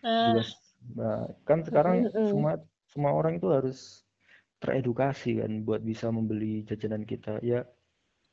nah 0.06 0.30
juga 0.30 0.44
nah, 0.94 1.26
kan 1.50 1.60
sekarang 1.66 2.06
mm-mm. 2.06 2.30
semua 2.30 2.52
semua 2.94 3.12
orang 3.18 3.42
itu 3.42 3.50
harus 3.50 4.06
teredukasi 4.62 5.42
kan 5.42 5.66
buat 5.66 5.82
bisa 5.82 6.14
membeli 6.14 6.62
jajanan 6.70 7.04
kita. 7.04 7.42
Ya 7.42 7.66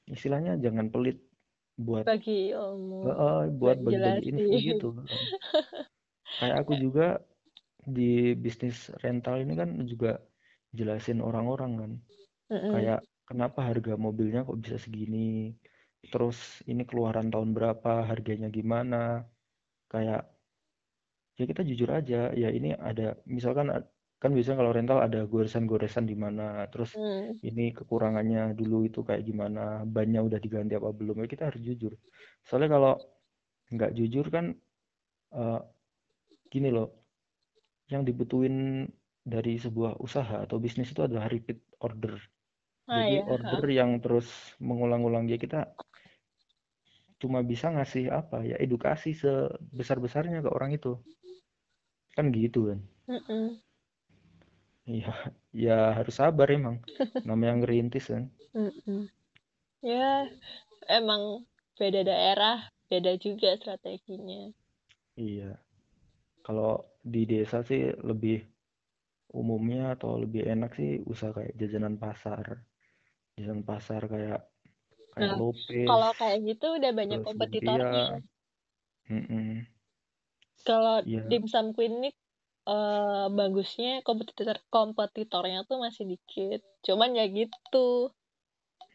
istilahnya 0.06 0.60
jangan 0.60 0.92
pelit 0.92 1.24
buat 1.80 2.04
bagi 2.04 2.52
ilmu. 2.52 3.08
Eh, 3.08 3.16
eh, 3.16 3.40
buat 3.56 3.76
bagi-bagi 3.80 4.28
info 4.28 4.52
gitu 4.60 4.88
kayak 6.42 6.56
aku 6.66 6.74
juga 6.84 7.22
di 7.96 8.34
bisnis 8.44 8.90
rental 9.02 9.42
ini 9.44 9.54
kan 9.60 9.70
juga 9.92 10.18
jelasin 10.78 11.18
orang-orang 11.22 11.72
kan. 11.80 11.92
Mm-mm. 12.50 12.72
kayak 12.74 13.00
kenapa 13.28 13.60
harga 13.68 13.94
mobilnya 14.06 14.40
kok 14.48 14.58
bisa 14.64 14.76
segini? 14.84 15.54
Terus 16.12 16.62
ini 16.70 16.82
keluaran 16.88 17.28
tahun 17.32 17.54
berapa? 17.56 18.06
Harganya 18.10 18.48
gimana? 18.58 19.28
Kayak 19.92 20.32
ya 21.38 21.44
kita 21.50 21.62
jujur 21.64 21.88
aja 21.98 22.30
ya 22.36 22.48
ini 22.52 22.76
ada 22.76 23.16
misalkan 23.24 23.66
kan 24.22 24.30
biasanya 24.36 24.58
kalau 24.62 24.72
rental 24.76 24.98
ada 25.02 25.20
goresan-goresan 25.26 26.06
di 26.10 26.14
mana 26.14 26.68
terus 26.70 26.90
Mm. 26.96 27.42
ini 27.42 27.74
kekurangannya 27.74 28.54
dulu 28.54 28.86
itu 28.88 29.02
kayak 29.02 29.26
gimana 29.26 29.82
bannya 29.94 30.20
udah 30.22 30.38
diganti 30.38 30.78
apa 30.78 30.94
belum 30.94 31.16
ya 31.22 31.28
kita 31.32 31.50
harus 31.50 31.62
jujur. 31.64 31.92
Soalnya 32.46 32.70
kalau 32.76 32.92
nggak 33.74 33.92
jujur 33.98 34.26
kan 34.34 34.46
eh, 35.34 35.60
gini 36.52 36.68
loh 36.68 36.92
yang 37.88 38.04
dibutuhin 38.04 38.84
dari 39.24 39.56
sebuah 39.56 39.96
usaha 40.04 40.44
atau 40.44 40.60
bisnis 40.60 40.92
itu 40.92 41.00
adalah 41.00 41.32
repeat 41.32 41.64
order 41.80 42.20
ah 42.92 43.00
jadi 43.00 43.14
ya 43.16 43.22
order 43.24 43.62
yang 43.72 43.90
terus 44.04 44.28
mengulang-ulang 44.60 45.24
ya 45.32 45.40
kita 45.40 45.72
cuma 47.22 47.38
bisa 47.46 47.70
ngasih 47.70 48.10
apa 48.10 48.42
ya 48.42 48.58
edukasi 48.58 49.14
sebesar-besarnya 49.14 50.42
ke 50.42 50.50
orang 50.50 50.74
itu 50.74 50.98
kan 52.12 52.28
gitu 52.34 52.68
kan. 52.68 52.80
Iya, 54.82 55.14
ya 55.54 55.96
harus 55.96 56.18
sabar 56.18 56.50
emang. 56.50 56.82
Namanya 57.28 57.62
ngerintis 57.62 58.10
kan. 58.12 58.28
Mm-mm. 58.52 59.08
ya 59.80 60.28
emang 60.84 61.48
beda 61.80 62.04
daerah 62.04 62.68
beda 62.92 63.16
juga 63.16 63.56
strateginya 63.56 64.52
Iya. 65.16 65.56
Kalau 66.46 66.70
di 67.12 67.20
desa 67.32 67.58
sih 67.70 67.80
lebih 68.08 68.36
umumnya 69.40 69.80
atau 69.94 70.10
lebih 70.22 70.42
enak 70.52 70.70
sih 70.78 70.90
usaha 71.12 71.32
kayak 71.36 71.52
jajanan 71.60 71.94
pasar. 72.02 72.46
Jajanan 73.36 73.62
pasar 73.70 74.02
kayak 74.12 74.40
kayak 75.14 75.32
Nah, 75.32 75.38
Lopez, 75.40 75.70
kalau 75.88 76.10
kayak 76.20 76.38
gitu 76.48 76.66
udah 76.78 76.90
banyak 76.98 77.20
kompetitornya. 77.26 78.02
Kalau 80.66 80.96
Iya. 81.06 81.20
dimsum 81.30 81.66
queen 81.76 81.92
ini 81.98 82.08
eh, 82.70 83.24
bagusnya 83.38 83.88
kompetitor 84.06 84.56
kompetitornya 84.74 85.58
tuh 85.68 85.78
masih 85.84 86.04
dikit. 86.12 86.60
Cuman 86.86 87.10
ya 87.18 87.24
gitu, 87.38 87.78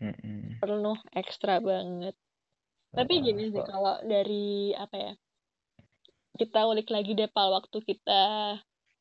Mm-mm. 0.01 0.57
penuh 0.61 0.97
ekstra 1.21 1.53
banget. 1.69 2.13
Tapi 2.97 3.13
gini 3.25 3.43
sih 3.53 3.63
kalau 3.69 3.93
dari 4.11 4.33
apa 4.83 4.95
ya? 5.05 5.11
Kita 6.39 6.59
ulik 6.71 6.87
lagi 6.95 7.11
deh 7.19 7.29
pal 7.35 7.47
waktu 7.57 7.77
kita 7.89 8.11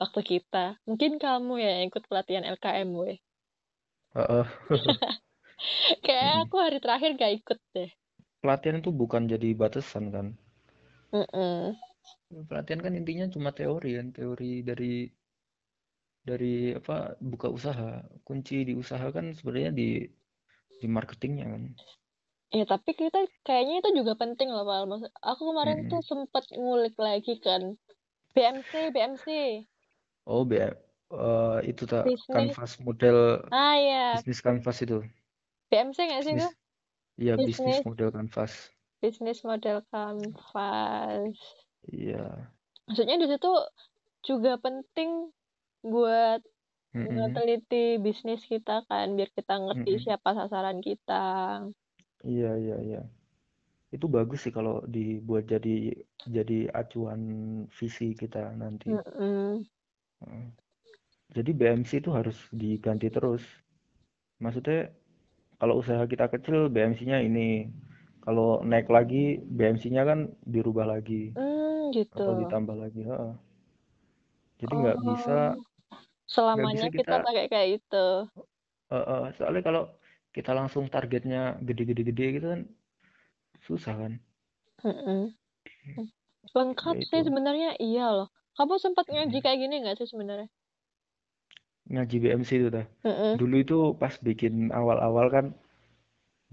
waktu 0.01 0.21
kita. 0.31 0.65
Mungkin 0.89 1.13
kamu 1.25 1.53
ya 1.65 1.69
yang 1.75 1.85
ikut 1.91 2.05
pelatihan 2.11 2.45
LKM 2.55 2.89
gue. 3.01 3.13
heeh. 4.15 4.47
Kayak 6.05 6.27
Mm-mm. 6.27 6.49
aku 6.49 6.57
hari 6.65 6.79
terakhir 6.83 7.11
gak 7.21 7.33
ikut 7.39 7.59
deh. 7.75 7.91
Pelatihan 8.41 8.81
itu 8.81 8.89
bukan 9.01 9.23
jadi 9.33 9.49
batasan 9.61 10.05
kan. 10.15 10.27
Mm-mm. 11.13 11.77
Pelatihan 12.49 12.81
kan 12.85 12.95
intinya 13.01 13.27
cuma 13.35 13.51
teori 13.59 13.91
kan, 13.99 14.07
teori 14.17 14.51
dari 14.69 14.93
dari 16.29 16.75
apa 16.79 16.97
buka 17.31 17.49
usaha. 17.59 17.89
Kunci 18.27 18.57
di 18.69 18.73
usaha 18.83 19.07
kan 19.17 19.27
sebenarnya 19.39 19.71
di 19.81 19.89
di 20.81 20.87
marketingnya 20.97 21.47
kan. 21.53 21.65
Ya 22.55 22.65
tapi 22.67 22.91
kita 22.95 23.19
kayaknya 23.47 23.75
itu 23.83 23.91
juga 23.99 24.15
penting 24.23 24.49
loh 24.55 24.65
Pal. 24.69 24.85
Maksud- 24.91 25.15
Aku 25.31 25.43
kemarin 25.51 25.79
Mm-mm. 25.83 25.91
tuh 25.91 26.03
sempet 26.11 26.45
ngulik 26.55 26.95
lagi 26.99 27.33
kan. 27.43 27.63
BMC, 28.35 28.73
BMC. 28.95 29.27
Oh, 30.27 30.45
B- 30.45 30.59
eh, 30.59 31.57
itu 31.71 31.83
tak 31.87 32.05
Bisnis. 32.05 32.31
kanvas 32.33 32.73
model 32.87 33.17
Ah 33.51 33.77
ya, 33.79 33.97
bisnis 34.15 34.41
kanvas 34.47 34.79
itu. 34.85 34.97
BMC 35.71 35.99
nggak 36.09 36.23
sih 36.25 36.35
itu? 36.37 36.49
Iya 37.23 37.35
bisnis 37.47 37.79
Bisnis. 37.79 37.87
model 37.87 38.09
kanvas. 38.17 38.53
Bisnis 39.01 39.41
model 39.49 39.79
kanvas. 39.91 41.39
Iya. 41.93 42.53
Maksudnya 42.87 43.17
di 43.23 43.27
situ 43.31 43.49
juga 44.29 44.51
penting 44.65 45.11
buat 45.93 46.41
Mm-mm. 46.95 47.35
teliti 47.37 47.77
bisnis 48.07 48.43
kita 48.53 48.73
kan, 48.91 49.07
biar 49.17 49.31
kita 49.39 49.55
ngerti 49.65 49.91
Mm-mm. 49.91 50.05
siapa 50.05 50.31
sasaran 50.39 50.81
kita. 50.89 51.13
Iya, 52.27 52.51
iya, 52.59 52.77
iya. 52.83 53.01
Itu 53.95 54.07
bagus 54.11 54.43
sih 54.45 54.53
kalau 54.53 54.83
dibuat 54.95 55.47
jadi 55.47 55.95
jadi 56.27 56.59
acuan 56.75 57.21
visi 57.71 58.13
kita 58.19 58.51
nanti. 58.59 58.91
Mm-mm. 58.91 59.63
Heeh. 60.27 60.47
Jadi 61.37 61.51
BMC 61.55 62.03
itu 62.03 62.11
harus 62.11 62.37
diganti 62.51 63.07
terus. 63.13 63.43
Maksudnya 64.43 64.91
kalau 65.61 65.81
usaha 65.81 66.03
kita 66.05 66.27
kecil 66.29 66.69
BMC-nya 66.69 67.23
ini. 67.23 67.71
Kalau 68.27 68.59
naik 68.67 68.91
lagi 68.91 69.39
BMC-nya 69.39 70.03
kan 70.03 70.35
dirubah 70.43 70.99
lagi 70.99 71.31
Hmm, 71.39 71.95
gitu. 71.95 72.19
atau 72.19 72.35
ditambah 72.43 72.75
lagi. 72.75 73.07
Heeh. 73.07 73.33
Jadi 74.59 74.73
nggak 74.83 74.99
bisa 75.07 75.39
Oh, 75.55 75.63
selamanya 76.27 76.91
bisa 76.91 76.91
kita 76.91 77.03
kita- 77.07 77.23
pakai 77.23 77.47
kayak 77.47 77.69
itu. 77.79 78.07
eh, 78.91 78.99
eh, 78.99 79.23
soalnya 79.39 79.63
kalau 79.63 79.83
kita 80.37 80.51
langsung 80.59 80.85
targetnya 80.95 81.41
gede-gede-gede 81.69 82.25
gitu 82.37 82.47
kan 82.53 82.61
susah 83.67 83.95
kan. 84.01 84.13
Mm-mm. 84.85 85.37
Lengkap 86.59 86.97
Ya 86.97 87.07
sih 87.09 87.21
sebenarnya 87.27 87.71
iya 87.87 88.07
loh. 88.17 88.29
Kamu 88.59 88.75
sempat 88.85 89.07
ngaji 89.13 89.37
Mm-mm. 89.37 89.43
kayak 89.45 89.59
gini 89.63 89.75
nggak 89.83 89.97
sih 90.03 90.09
sebenarnya? 90.13 90.49
Ngaji 91.93 92.17
BMC 92.23 92.51
itu 92.61 92.69
dah. 92.77 92.87
Mm-mm. 93.05 93.39
Dulu 93.39 93.55
itu 93.65 93.77
pas 94.01 94.15
bikin 94.27 94.55
awal-awal 94.81 95.27
kan, 95.35 95.47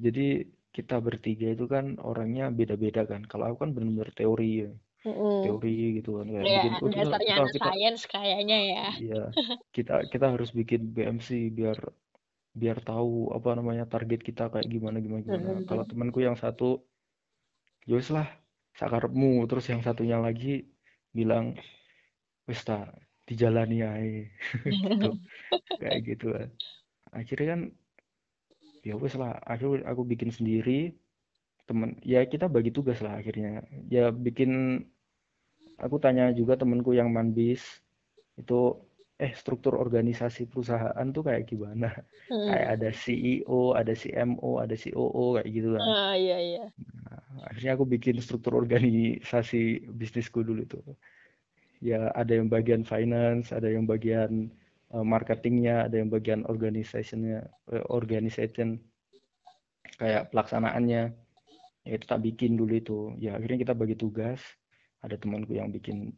jadi 0.03 0.21
kita 0.75 0.95
bertiga 1.05 1.47
itu 1.55 1.65
kan 1.73 1.85
orangnya 2.09 2.43
beda-beda 2.57 3.01
kan. 3.11 3.21
Kalau 3.29 3.43
aku 3.47 3.57
kan 3.63 3.69
benar-benar 3.75 4.09
teori 4.19 4.49
ya, 4.63 4.69
Mm-mm. 5.05 5.43
teori 5.43 5.69
gitu 5.97 6.09
kan 6.19 6.27
kayak 6.35 6.49
Ya, 6.51 6.57
bikin, 6.57 6.73
"Oh, 6.83 6.91
dasarnya 6.95 7.33
kita, 7.35 7.41
anak 7.41 7.51
kita, 7.57 7.69
kayaknya 8.13 8.57
ya. 8.73 8.83
iya, 8.99 9.15
kita, 9.75 9.93
kita 10.11 10.25
harus 10.33 10.49
bikin 10.59 10.81
BMC 10.95 11.29
biar, 11.57 11.77
biar 12.53 12.77
tahu 12.85 13.33
apa 13.33 13.57
namanya 13.57 13.85
target 13.89 14.21
kita 14.21 14.49
kayak 14.53 14.69
gimana 14.69 15.01
gimana 15.01 15.21
gimana. 15.25 15.49
Mm-mm. 15.57 15.65
Kalau 15.65 15.83
temanku 15.89 16.21
yang 16.21 16.37
satu, 16.37 16.85
ya 17.89 17.97
wis 17.97 18.09
lah, 18.13 18.29
sakarepmu. 18.77 19.43
Terus 19.49 19.65
yang 19.73 19.81
satunya 19.81 20.17
lagi 20.21 20.69
bilang, 21.09 21.57
wis 22.45 22.61
tak 22.61 22.93
dijalani 23.25 23.81
aja, 23.81 24.21
gitu, 24.69 25.09
kayak 25.81 25.99
gitu 26.05 26.25
kan. 26.33 26.49
Akhirnya 27.13 27.47
kan 27.57 27.61
ya 28.83 28.99
wes 28.99 29.15
lah 29.15 29.39
akhirnya 29.47 29.87
aku 29.87 30.03
bikin 30.03 30.29
sendiri 30.29 30.91
temen 31.63 31.95
ya 32.03 32.19
kita 32.27 32.51
bagi 32.51 32.75
tugas 32.75 32.99
lah 32.99 33.15
akhirnya 33.15 33.63
ya 33.87 34.11
bikin 34.11 34.83
aku 35.79 35.95
tanya 36.03 36.35
juga 36.35 36.59
temenku 36.59 36.91
yang 36.91 37.07
manbis 37.07 37.63
itu 38.35 38.75
eh 39.23 39.31
struktur 39.39 39.79
organisasi 39.79 40.51
perusahaan 40.51 41.07
tuh 41.15 41.23
kayak 41.23 41.47
gimana? 41.47 41.95
Mm. 42.27 42.43
kayak 42.51 42.67
ada 42.75 42.89
CEO 42.91 43.71
ada 43.71 43.93
CMO 43.95 44.59
ada 44.59 44.75
COO 44.75 45.39
kayak 45.39 45.47
gitu 45.47 45.69
kan. 45.79 45.83
Ah, 45.87 46.13
iya 46.19 46.37
iya. 46.43 46.65
Nah, 47.07 47.47
akhirnya 47.47 47.71
aku 47.79 47.85
bikin 47.87 48.19
struktur 48.19 48.59
organisasi 48.59 49.87
bisnisku 49.95 50.43
dulu 50.43 50.67
tuh. 50.67 50.83
Ya 51.79 52.11
ada 52.11 52.35
yang 52.35 52.51
bagian 52.51 52.83
finance 52.83 53.55
ada 53.55 53.71
yang 53.71 53.87
bagian 53.87 54.51
uh, 54.91 55.03
marketingnya 55.07 55.87
ada 55.87 56.03
yang 56.03 56.11
bagian 56.11 56.43
organizationnya 56.47 57.47
eh, 57.71 57.85
organization 57.87 58.83
kayak 59.95 60.35
pelaksanaannya. 60.35 61.15
Ya 61.83 61.91
itu 61.95 62.05
tak 62.07 62.23
bikin 62.23 62.59
dulu 62.59 62.73
itu. 62.75 62.99
Ya 63.23 63.39
akhirnya 63.39 63.63
kita 63.63 63.73
bagi 63.75 63.95
tugas. 63.95 64.43
Ada 65.03 65.19
temanku 65.19 65.51
yang 65.55 65.67
bikin 65.67 66.15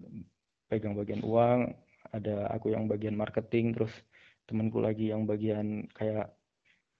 pegang 0.69 0.93
bagian 0.93 1.25
uang 1.25 1.73
ada 2.17 2.31
aku 2.55 2.67
yang 2.75 2.85
bagian 2.91 3.15
marketing 3.21 3.65
terus 3.75 3.93
temanku 4.47 4.79
lagi 4.87 5.03
yang 5.13 5.23
bagian 5.31 5.67
kayak 5.97 6.25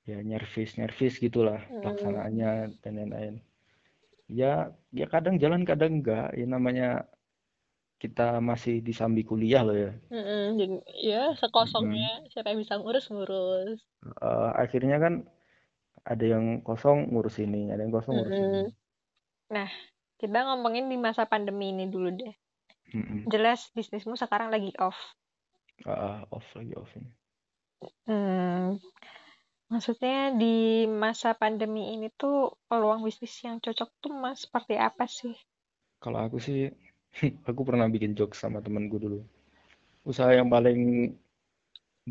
ya 0.10 0.18
nyervis 0.30 0.70
nyervis 0.80 1.14
gitulah 1.26 1.60
Hmm. 1.70 1.82
pelaksanaannya 1.84 2.50
dan 2.84 2.94
lain-lain 3.00 3.36
ya 4.40 4.46
ya 5.00 5.06
kadang 5.14 5.36
jalan 5.44 5.64
kadang 5.70 5.92
enggak 6.02 6.28
ya 6.40 6.46
namanya 6.56 6.88
kita 8.02 8.22
masih 8.50 8.76
disambi 8.88 9.22
kuliah 9.30 9.62
loh 9.68 9.78
ya 9.86 9.92
Mm-mm. 10.14 10.44
Jadi, 10.60 10.76
ya 11.10 11.22
sekosongnya 11.42 12.08
siapa 12.32 12.48
yang 12.54 12.60
bisa 12.64 12.76
ngurus 12.78 13.06
ngurus. 13.14 13.80
Eh, 14.28 14.50
akhirnya 14.64 14.96
kan 15.04 15.14
ada 16.12 16.26
yang 16.34 16.46
kosong 16.68 16.98
ngurus 17.12 17.36
ini 17.46 17.58
ada 17.74 17.82
yang 17.84 17.94
kosong 17.98 18.16
ngurus 18.18 18.38
ini 18.46 18.58
Mm-mm. 18.58 18.74
Nah, 19.56 19.70
kita 20.22 20.38
ngomongin 20.48 20.86
di 20.92 20.98
masa 21.06 21.24
pandemi 21.32 21.66
ini 21.74 21.86
dulu 21.94 22.10
deh. 22.20 22.34
Mm-mm. 22.94 23.30
Jelas 23.34 23.62
bisnismu 23.78 24.16
sekarang 24.22 24.50
lagi 24.54 24.72
off. 24.88 24.98
Ah, 25.86 26.28
off 26.32 26.48
lagi 26.56 26.74
off 26.76 26.92
ini 27.00 27.10
Hmm, 28.08 28.78
maksudnya 29.72 30.16
di 30.42 30.56
masa 31.04 31.30
pandemi 31.42 31.82
ini 31.96 32.08
tuh 32.22 32.36
peluang 32.68 33.02
bisnis 33.08 33.34
yang 33.46 33.58
cocok 33.66 33.90
tuh 34.02 34.12
mas 34.22 34.38
seperti 34.46 34.74
apa 34.88 35.06
sih? 35.18 35.34
Kalau 36.04 36.20
aku 36.26 36.38
sih, 36.48 36.60
aku 37.50 37.62
pernah 37.68 37.88
bikin 37.94 38.12
jokes 38.20 38.40
sama 38.44 38.60
temenku 38.66 38.96
dulu. 39.04 39.20
Usaha 40.12 40.32
yang 40.40 40.50
paling 40.56 40.80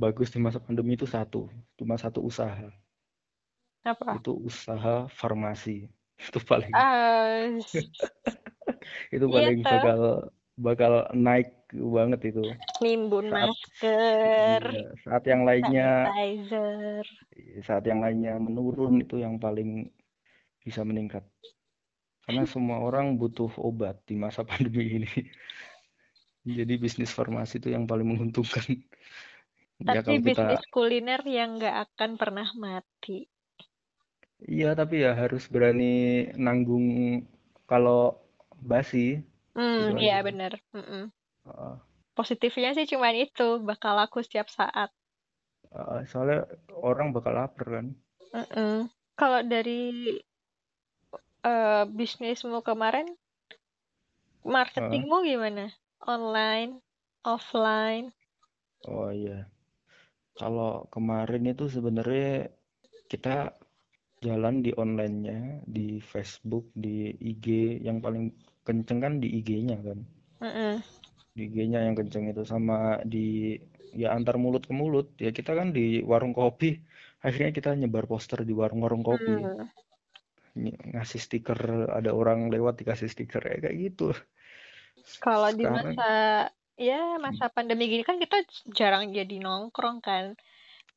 bagus 0.03 0.29
di 0.35 0.39
masa 0.45 0.59
pandemi 0.67 0.93
itu 0.99 1.07
satu, 1.15 1.43
cuma 1.79 1.95
satu 1.99 2.21
usaha. 2.31 2.69
Apa? 3.85 4.15
Itu 4.17 4.31
usaha 4.49 4.95
farmasi. 5.19 5.77
Itu 6.27 6.39
paling, 6.51 6.75
Ah, 6.75 7.49
itu 9.15 9.27
iya 9.27 9.35
paling 9.35 9.57
tuh. 9.63 9.81
bakal 9.85 10.01
bakal 10.55 11.11
naik 11.15 11.67
banget 11.75 12.35
itu. 12.35 12.43
nimbun 12.83 13.27
Saat, 13.31 13.51
masker, 13.51 14.63
iya, 14.71 14.83
saat 15.03 15.23
yang 15.27 15.43
lainnya, 15.43 15.89
sanitizer. 16.07 17.07
saat 17.67 17.85
yang 17.87 18.01
lainnya 18.05 18.39
menurun 18.39 19.03
itu 19.03 19.19
yang 19.19 19.39
paling 19.43 19.91
bisa 20.63 20.87
meningkat. 20.87 21.25
Karena 22.25 22.49
semua 22.49 22.81
orang 22.81 23.21
butuh 23.21 23.53
obat 23.61 24.01
di 24.09 24.15
masa 24.17 24.47
pandemi 24.49 25.03
ini. 25.03 25.11
Jadi 26.45 26.77
bisnis 26.77 27.11
farmasi 27.13 27.57
itu 27.61 27.73
yang 27.73 27.89
paling 27.89 28.05
menguntungkan. 28.05 28.69
Ya 29.81 30.01
Tapi 30.01 30.05
kalau 30.05 30.21
kita 30.21 30.45
bisnis 30.45 30.65
kuliner 30.71 31.21
yang 31.27 31.57
nggak 31.59 31.77
akan 31.91 32.11
pernah 32.21 32.49
mati. 32.57 33.27
Iya, 34.45 34.77
tapi 34.77 35.01
ya 35.05 35.17
harus 35.17 35.49
berani 35.49 36.29
nanggung 36.37 36.87
kalau 37.71 38.21
basi 38.61 39.25
Hmm, 39.55 39.95
gitu 39.95 39.99
iya 40.05 40.17
aja. 40.21 40.27
bener. 40.29 40.53
Mm-mm. 40.77 41.03
Heeh. 41.47 41.75
Positifnya 42.19 42.71
sih 42.77 42.87
cuman 42.93 43.15
itu, 43.27 43.49
bakal 43.69 43.93
laku 43.99 44.19
setiap 44.23 44.47
saat. 44.59 44.91
Heeh, 45.75 46.01
soalnya 46.11 46.47
orang 46.91 47.09
bakal 47.17 47.33
lapar 47.39 47.67
kan. 47.75 47.87
Mm-mm. 48.35 48.87
Kalau 49.19 49.41
dari 49.47 49.83
eh, 51.43 51.83
bisnismu 51.99 52.59
kemarin, 52.69 53.07
marketingmu 54.55 55.17
gimana? 55.31 55.65
Online, 56.05 56.71
offline? 57.25 58.07
Oh 58.91 59.09
iya, 59.11 59.49
kalau 60.41 60.73
kemarin 60.95 61.43
itu 61.53 61.65
sebenarnya 61.77 62.53
kita 63.13 63.55
jalan 64.27 64.55
di 64.65 64.71
online-nya, 64.77 65.65
di 65.77 66.01
Facebook, 66.01 66.65
di 66.85 67.13
IG, 67.31 67.47
yang 67.87 67.99
paling 68.05 68.33
kenceng 68.67 68.99
kan 69.05 69.13
di 69.23 69.29
IG-nya 69.39 69.77
kan. 69.87 69.99
Mm-mm. 70.41 70.83
Di 71.37 71.43
IG-nya 71.47 71.81
yang 71.87 71.97
kenceng 72.01 72.25
itu 72.33 72.43
sama 72.53 72.77
di 73.13 73.25
ya 74.03 74.09
antar 74.17 74.37
mulut 74.43 74.63
ke 74.69 74.73
mulut. 74.81 75.07
Ya 75.25 75.31
kita 75.39 75.53
kan 75.59 75.69
di 75.77 75.85
warung 76.11 76.35
kopi, 76.41 76.71
akhirnya 77.27 77.51
kita 77.59 77.71
nyebar 77.81 78.05
poster 78.11 78.41
di 78.49 78.53
warung-warung 78.61 79.05
kopi. 79.11 79.37
Ny- 80.63 80.79
ngasih 80.95 81.21
stiker 81.27 81.61
ada 81.99 82.11
orang 82.21 82.39
lewat 82.55 82.75
dikasih 82.81 83.09
stiker 83.15 83.43
ya 83.51 83.57
kayak 83.63 83.77
gitu 83.85 84.05
Kalau 85.25 85.51
di 85.59 85.65
masa 85.77 86.05
ya 86.89 87.01
masa 87.25 87.45
pandemi 87.55 87.85
gini 87.93 88.03
kan 88.09 88.17
kita 88.25 88.37
jarang 88.79 89.05
jadi 89.19 89.35
nongkrong 89.45 89.99
kan. 90.09 90.25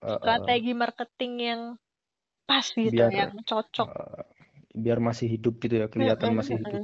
eh, 0.02 0.10
eh, 0.10 0.18
Strategi 0.20 0.72
marketing 0.84 1.34
yang 1.50 1.62
pas 2.50 2.68
gitu, 2.86 3.04
biar 3.04 3.14
yang 3.20 3.32
cocok. 3.50 3.90
eh, 3.90 4.22
biar 4.84 5.00
masih 5.08 5.28
hidup 5.36 5.54
gitu 5.64 5.76
ya 5.82 5.88
kelihatan 5.94 6.32
masih 6.40 6.56
hidup. 6.64 6.82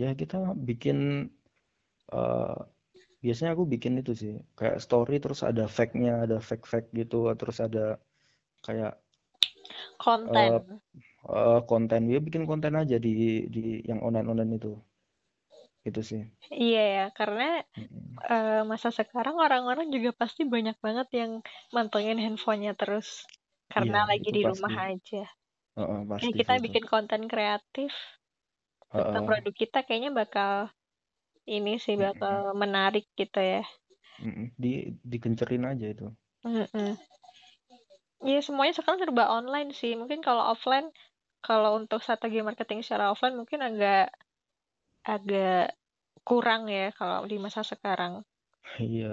Ya 0.00 0.10
kita 0.20 0.36
bikin 0.68 0.98
eh, 2.18 2.54
biasanya 3.24 3.50
aku 3.56 3.64
bikin 3.74 3.94
itu 4.02 4.12
sih 4.22 4.34
kayak 4.58 4.78
story 4.86 5.14
terus 5.24 5.40
ada 5.50 5.64
fact-nya 5.76 6.12
ada 6.26 6.38
fact-fact 6.48 6.88
gitu 7.00 7.16
terus 7.40 7.58
ada 7.66 7.84
kayak 8.66 8.92
Konten. 9.98 10.82
eh, 11.38 11.58
konten 11.70 12.02
ya 12.12 12.18
bikin 12.26 12.44
konten 12.50 12.72
aja 12.82 12.96
di 13.06 13.10
di 13.54 13.60
yang 13.90 14.00
online-online 14.06 14.52
itu 14.58 14.70
Itu 15.84 16.00
sih. 16.02 16.22
Iya 16.64 16.80
ya, 16.96 17.02
karena 17.18 17.42
Mm-mm. 17.78 18.24
eh, 18.32 18.60
masa 18.70 18.88
sekarang 18.98 19.36
orang-orang 19.44 19.86
juga 19.94 20.10
pasti 20.20 20.42
banyak 20.54 20.76
banget 20.86 21.08
yang 21.20 21.32
mantengin 21.76 22.18
handphonenya 22.24 22.72
terus 22.80 23.08
karena 23.74 23.98
Iya, 24.08 24.10
lagi 24.10 24.28
di 24.36 24.42
pasti. 24.42 24.50
rumah 24.50 24.74
aja. 24.90 25.22
Heeh, 25.76 26.00
Kayak 26.18 26.34
pasti 26.34 26.36
kita 26.40 26.54
itu. 26.58 26.58
bikin 26.64 26.84
konten 26.92 27.22
kreatif 27.32 27.92
tentang 28.98 29.24
Heeh. 29.24 29.28
produk 29.28 29.54
kita 29.62 29.78
kayaknya 29.86 30.10
bakal 30.20 30.52
ini 31.56 31.72
sih 31.84 31.94
Mm-mm. 31.96 32.06
bakal 32.06 32.36
menarik 32.62 33.04
gitu 33.20 33.40
ya. 33.52 33.62
Mm-mm. 34.22 34.46
Di 34.62 34.72
digencerin 35.12 35.64
aja 35.70 35.86
itu. 35.94 36.06
Mm-mm. 36.44 36.96
Iya 38.28 38.40
semuanya 38.46 38.74
sekarang 38.76 39.00
serba 39.02 39.24
online 39.38 39.70
sih. 39.80 39.92
Mungkin 40.00 40.20
kalau 40.26 40.42
offline, 40.52 40.88
kalau 41.46 41.70
untuk 41.80 41.98
strategi 42.02 42.38
marketing 42.48 42.80
secara 42.82 43.04
offline 43.12 43.36
mungkin 43.40 43.60
agak 43.68 44.04
agak 45.14 45.64
kurang 46.28 46.62
ya 46.76 46.86
kalau 46.98 47.20
di 47.30 47.36
masa 47.44 47.60
sekarang. 47.72 48.12
Iya. 48.88 49.12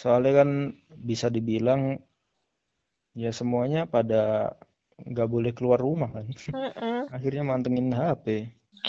Soalnya 0.00 0.32
kan 0.40 0.50
bisa 1.08 1.26
dibilang 1.36 1.82
ya 3.22 3.30
semuanya 3.38 3.80
pada 3.94 4.20
nggak 5.10 5.28
boleh 5.34 5.52
keluar 5.56 5.78
rumah 5.86 6.10
kan. 6.16 6.26
Mm-mm. 6.52 7.08
Akhirnya 7.14 7.42
mantengin 7.50 7.88
HP. 7.98 8.26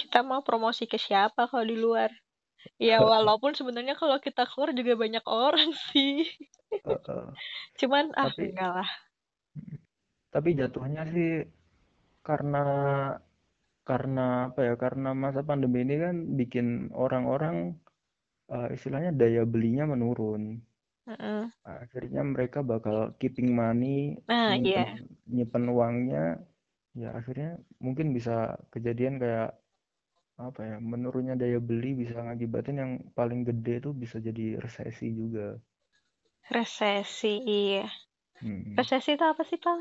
Kita 0.10 0.26
mau 0.26 0.42
promosi 0.42 0.90
ke 0.90 0.98
siapa 0.98 1.46
kalau 1.46 1.66
di 1.70 1.78
luar? 1.78 2.10
Ya 2.82 2.98
walaupun 3.14 3.54
sebenarnya 3.60 3.94
kalau 4.02 4.18
kita 4.26 4.44
keluar 4.50 4.74
juga 4.74 4.94
banyak 4.98 5.26
orang 5.30 5.70
sih. 5.94 6.26
Heeh. 6.84 7.38
Cuman 7.80 8.06
ah 8.18 8.30
Tapi 8.30 8.42
enggak 8.42 8.72
lah. 8.78 8.90
tapi 10.34 10.50
jatuhnya 10.60 11.02
sih 11.14 11.30
karena 12.28 12.58
karena 13.90 14.22
apa 14.48 14.60
ya? 14.68 14.74
Karena 14.84 15.08
masa 15.24 15.42
pandemi 15.50 15.78
ini 15.86 15.96
kan 16.04 16.16
bikin 16.40 16.68
orang-orang 17.04 17.56
eh, 18.54 18.68
istilahnya 18.76 19.12
daya 19.22 19.42
belinya 19.54 19.84
menurun. 19.94 20.44
Mm-mm. 21.08 21.52
Akhirnya 21.74 22.22
mereka 22.34 22.60
bakal 22.72 22.98
keeping 23.20 23.50
money, 23.62 23.88
Nah 24.28 24.56
nyimpen 24.58 24.66
iya, 24.66 24.96
nyimpen 25.36 25.64
uangnya. 25.76 26.20
Ya 27.02 27.08
akhirnya 27.20 27.48
mungkin 27.86 28.08
bisa 28.18 28.32
kejadian 28.74 29.16
kayak 29.24 29.48
apa 30.48 30.62
ya? 30.70 30.76
Menurunnya 30.92 31.36
daya 31.42 31.60
beli 31.70 31.90
bisa 32.02 32.16
ngakibatin 32.26 32.76
yang 32.84 32.92
paling 33.18 33.40
gede 33.50 33.74
tuh 33.86 33.94
bisa 34.04 34.18
jadi 34.28 34.44
resesi 34.64 35.06
juga. 35.20 35.46
resesi 36.56 37.32
iya. 37.58 37.84
Hmm. 38.42 38.80
Resesi 38.80 39.10
itu 39.16 39.26
apa 39.32 39.44
sih, 39.50 39.60
Pak? 39.66 39.80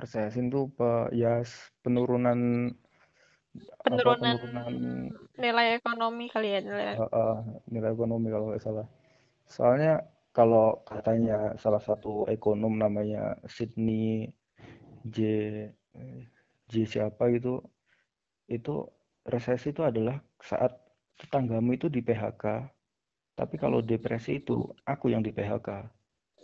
Resesi 0.00 0.38
itu 0.48 0.60
pe- 0.76 1.10
ya 1.22 1.32
s- 1.50 1.68
penurunan 1.82 2.40
apa 3.96 4.12
Penurunan 4.14 4.16
penurunan 4.20 4.74
nilai 5.42 5.66
ekonomi 5.78 6.24
kali 6.32 6.46
ya, 6.54 6.58
nilai. 6.66 6.96
eh, 7.00 7.08
eh, 7.20 7.34
nilai 7.72 7.90
ekonomi 7.96 8.26
kalau 8.32 8.46
nggak 8.50 8.64
salah. 8.66 8.86
Soalnya 9.54 9.92
kalau 10.36 10.66
katanya 10.90 11.34
salah 11.62 11.82
satu 11.88 12.12
ekonom 12.34 12.74
namanya 12.84 13.20
Sydney 13.56 14.30
J 15.14 15.16
eh, 15.94 16.20
J 16.70 16.72
siapa 16.92 17.24
gitu, 17.34 17.62
itu 18.56 18.70
resesi 19.26 19.74
itu 19.74 19.82
adalah 19.82 20.22
saat 20.38 20.72
tetanggamu 21.18 21.74
itu 21.74 21.90
di 21.90 22.00
PHK, 22.00 22.44
tapi 23.36 23.60
kalau 23.60 23.84
depresi 23.84 24.40
itu 24.40 24.64
aku 24.86 25.12
yang 25.12 25.20
di 25.20 25.34
PHK. 25.34 25.68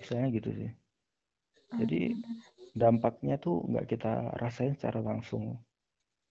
Misalnya 0.03 0.29
gitu 0.35 0.51
sih. 0.51 0.71
Jadi 1.73 2.13
dampaknya 2.77 3.41
tuh 3.41 3.65
nggak 3.65 3.87
kita 3.89 4.37
rasain 4.37 4.77
secara 4.77 5.01
langsung, 5.01 5.57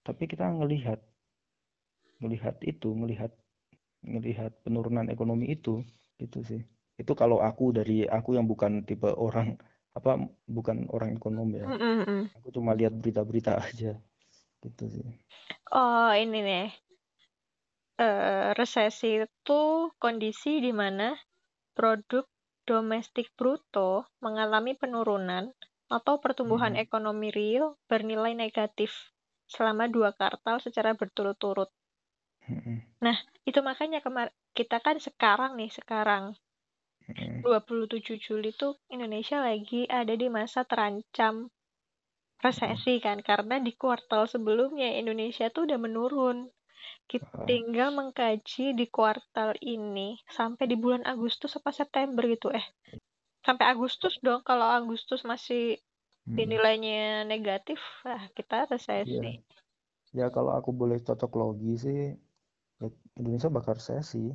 tapi 0.05 0.29
kita 0.29 0.45
ngelihat, 0.53 1.01
ngelihat 2.21 2.61
itu, 2.61 2.93
ngelihat, 2.93 3.33
ngelihat 4.05 4.53
penurunan 4.61 5.09
ekonomi 5.09 5.53
itu, 5.53 5.81
gitu 6.21 6.45
sih. 6.45 6.61
Itu 6.97 7.17
kalau 7.17 7.41
aku 7.41 7.73
dari 7.73 8.05
aku 8.05 8.37
yang 8.37 8.45
bukan 8.45 8.85
tipe 8.85 9.09
orang 9.09 9.57
apa, 9.97 10.21
bukan 10.45 10.85
orang 10.93 11.17
ekonom 11.17 11.49
ya. 11.57 11.65
Aku 12.41 12.53
cuma 12.53 12.77
lihat 12.77 12.93
berita-berita 12.93 13.57
aja, 13.57 13.97
gitu 14.63 14.83
sih. 14.93 15.07
Oh, 15.71 16.11
ini 16.23 16.39
nih. 16.47 16.67
Eh, 18.05 18.47
resesi 18.59 19.09
itu 19.25 19.61
kondisi 20.03 20.51
di 20.65 20.71
mana 20.81 21.07
produk 21.77 22.25
domestik 22.69 23.27
bruto 23.37 23.91
mengalami 24.25 24.73
penurunan 24.81 25.45
atau 25.97 26.15
pertumbuhan 26.23 26.73
Mm-mm. 26.73 26.83
ekonomi 26.85 27.29
real 27.39 27.65
bernilai 27.89 28.33
negatif 28.43 28.91
selama 29.53 29.85
dua 29.95 30.09
kuartal 30.17 30.57
secara 30.65 30.91
berturut-turut. 30.99 31.69
Mm-mm. 32.49 32.81
Nah, 33.05 33.17
itu 33.49 33.59
makanya 33.69 33.99
kemar 34.05 34.27
kita 34.57 34.77
kan 34.85 34.97
sekarang 35.07 35.51
nih, 35.59 35.69
sekarang 35.77 36.23
Mm-mm. 37.09 37.41
27 37.45 38.17
Juli 38.25 38.49
tuh 38.61 38.73
Indonesia 38.95 39.37
lagi 39.47 39.81
ada 39.99 40.13
di 40.21 40.27
masa 40.37 40.61
terancam 40.69 41.35
resesi 42.41 42.97
kan 42.97 43.21
karena 43.21 43.61
di 43.61 43.77
kuartal 43.77 44.25
sebelumnya 44.25 44.97
Indonesia 44.97 45.47
tuh 45.53 45.69
udah 45.69 45.79
menurun. 45.79 46.49
Kita 47.05 47.45
tinggal 47.45 47.93
mengkaji 47.93 48.73
di 48.73 48.85
kuartal 48.87 49.53
ini 49.61 50.17
sampai 50.31 50.65
di 50.65 50.79
bulan 50.79 51.05
Agustus 51.05 51.53
apa 51.59 51.69
September 51.69 52.23
gitu 52.25 52.49
eh. 52.49 52.63
Sampai 53.45 53.67
Agustus 53.69 54.17
dong 54.21 54.41
kalau 54.41 54.65
Agustus 54.65 55.21
masih 55.27 55.77
mm-mm. 56.25 56.37
dinilainya 56.39 57.27
negatif, 57.27 57.77
ah 58.07 58.31
kita 58.33 58.69
resesi. 58.69 59.43
Ya 60.15 60.31
kalau 60.31 60.55
aku 60.55 60.71
boleh 60.71 61.03
cocok 61.03 61.31
logi 61.35 61.73
sih, 61.77 62.15
ya 62.79 62.87
Indonesia 63.19 63.49
bakal 63.51 63.75
resesi. 63.75 64.31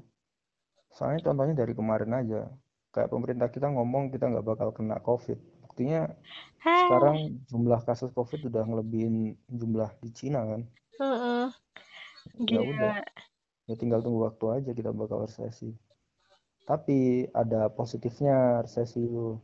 Soalnya 0.92 1.32
contohnya 1.32 1.54
dari 1.56 1.72
kemarin 1.72 2.12
aja, 2.12 2.48
kayak 2.92 3.08
pemerintah 3.08 3.48
kita 3.48 3.72
ngomong 3.72 4.12
kita 4.12 4.28
nggak 4.30 4.46
bakal 4.46 4.68
kena 4.76 5.00
COVID. 5.00 5.55
Buktinya 5.76 6.08
Hah, 6.64 6.88
sekarang 6.88 7.36
jumlah 7.52 7.84
kasus 7.84 8.08
COVID 8.16 8.48
udah 8.48 8.64
ngelebihin 8.64 9.36
jumlah 9.44 9.92
di 10.00 10.08
Cina 10.08 10.40
kan. 10.40 10.64
heeh. 10.96 11.52
Ya 12.48 12.64
udah, 12.64 13.04
ya 13.68 13.74
tinggal 13.76 14.00
tunggu 14.00 14.24
waktu 14.24 14.44
aja 14.56 14.70
kita 14.72 14.88
bakal 14.96 15.28
resesi. 15.28 15.76
Tapi 16.64 17.28
ada 17.36 17.68
positifnya 17.68 18.64
resesi 18.64 19.04
itu. 19.04 19.36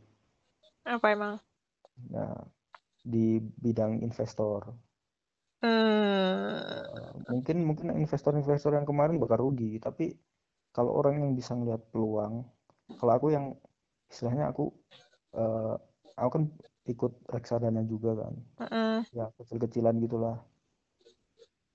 Apa 0.89 1.13
emang? 1.13 1.37
Nah, 2.09 2.49
di 3.05 3.37
bidang 3.61 4.01
investor. 4.01 4.73
Hmm. 5.61 6.49
Eh, 6.97 7.13
mungkin 7.29 7.61
mungkin 7.61 7.93
investor-investor 7.93 8.73
yang 8.73 8.89
kemarin 8.89 9.21
bakal 9.21 9.37
rugi, 9.37 9.77
tapi 9.77 10.17
kalau 10.73 10.97
orang 10.97 11.21
yang 11.21 11.37
bisa 11.37 11.53
ngeliat 11.53 11.93
peluang, 11.93 12.41
kalau 12.97 13.13
aku 13.13 13.29
yang 13.29 13.53
istilahnya 14.09 14.49
aku 14.49 14.73
eh, 15.37 15.77
aku 16.19 16.29
kan 16.35 16.43
ikut 16.89 17.11
reksadana 17.31 17.81
juga 17.87 18.27
kan, 18.27 18.33
heeh. 18.65 18.97
ya 19.15 19.25
kecil-kecilan 19.39 19.95
gitulah. 20.03 20.37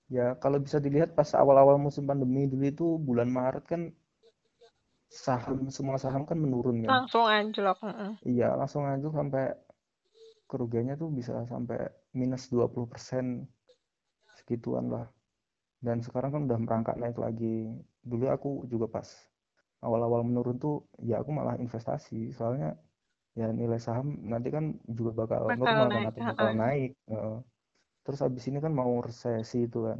Ya 0.09 0.33
kalau 0.41 0.57
bisa 0.57 0.81
dilihat 0.81 1.13
pas 1.13 1.29
awal-awal 1.37 1.77
musim 1.77 2.09
pandemi 2.09 2.49
dulu 2.49 2.65
itu 2.65 2.87
bulan 2.97 3.29
Maret 3.29 3.65
kan 3.69 3.81
saham 5.09 5.69
semua 5.69 5.97
saham 6.01 6.25
kan 6.25 6.37
menurun 6.37 6.85
kan. 6.85 7.05
Langsung 7.05 7.25
anjlok. 7.29 7.77
heeh. 7.85 8.11
Iya 8.25 8.57
langsung 8.57 8.85
aja 8.89 9.05
sampai 9.09 9.53
kerugiannya 10.49 10.97
tuh 10.97 11.09
bisa 11.13 11.45
sampai 11.45 11.77
minus 12.17 12.49
20% 12.49 13.45
segituan 14.37 14.89
lah. 14.89 15.05
Dan 15.77 16.01
sekarang 16.01 16.33
kan 16.33 16.41
udah 16.49 16.57
merangkak 16.57 16.97
naik 16.97 17.17
lagi. 17.21 17.69
Dulu 18.01 18.25
aku 18.33 18.65
juga 18.65 18.89
pas 18.89 19.07
awal-awal 19.85 20.25
menurun 20.25 20.57
tuh 20.57 20.89
ya 21.05 21.21
aku 21.21 21.29
malah 21.29 21.53
investasi. 21.61 22.33
Soalnya 22.33 22.73
ya 23.37 23.47
nilai 23.53 23.79
saham 23.79 24.07
nanti 24.25 24.49
kan 24.49 24.75
juga 24.89 25.25
bakal 25.25 25.41
Bakal 25.49 25.59
normal 25.59 25.87
kan 25.89 26.01
naik. 26.01 26.09
atau 26.09 26.21
bakal 26.29 26.49
naik. 26.57 26.91
Terus 28.05 28.19
habis 28.25 28.43
ini 28.49 28.57
kan 28.63 28.73
mau 28.73 28.91
resesi 29.05 29.69
itu 29.69 29.79
kan. 29.85 29.99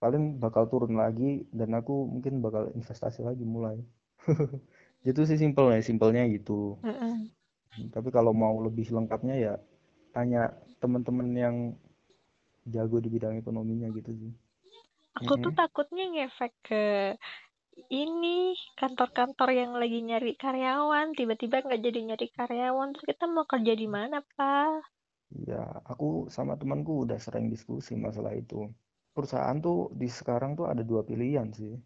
Paling 0.00 0.40
bakal 0.40 0.64
turun 0.72 0.96
lagi 0.96 1.44
dan 1.52 1.76
aku 1.76 2.08
mungkin 2.08 2.40
bakal 2.40 2.72
investasi 2.72 3.20
lagi 3.20 3.44
mulai. 3.44 3.76
Itu 5.04 5.24
sih 5.28 5.36
simpel 5.40 5.72
ya, 5.72 5.80
simpelnya 5.80 6.24
gitu. 6.28 6.76
Heeh. 6.84 7.28
Tapi 7.92 8.08
kalau 8.12 8.32
mau 8.32 8.60
lebih 8.60 8.88
lengkapnya 8.92 9.36
ya 9.36 9.54
tanya 10.12 10.52
teman-teman 10.80 11.28
yang 11.36 11.56
jago 12.68 13.00
di 13.00 13.08
bidang 13.08 13.40
ekonominya 13.40 13.88
gitu 13.92 14.12
sih. 14.12 14.32
Aku 15.20 15.36
tuh 15.40 15.52
takutnya 15.52 16.04
ngefek 16.12 16.52
ke 16.64 16.82
ini 17.88 18.52
kantor-kantor 18.76 19.48
yang 19.54 19.72
lagi 19.78 20.04
nyari 20.04 20.36
karyawan, 20.36 21.16
tiba-tiba 21.16 21.64
nggak 21.64 21.80
jadi 21.80 22.00
nyari 22.12 22.28
karyawan, 22.34 22.92
terus 22.92 23.06
kita 23.08 23.24
mau 23.30 23.46
kerja 23.48 23.72
di 23.72 23.88
mana, 23.88 24.20
Pak? 24.36 24.84
Ya, 25.46 25.62
aku 25.86 26.26
sama 26.26 26.58
temanku 26.58 27.06
udah 27.06 27.16
sering 27.22 27.46
diskusi 27.48 27.94
masalah 27.94 28.34
itu. 28.34 28.66
Perusahaan 29.14 29.56
tuh 29.62 29.94
di 29.94 30.10
sekarang 30.10 30.58
tuh 30.58 30.66
ada 30.66 30.82
dua 30.82 31.06
pilihan 31.06 31.48
sih. 31.54 31.78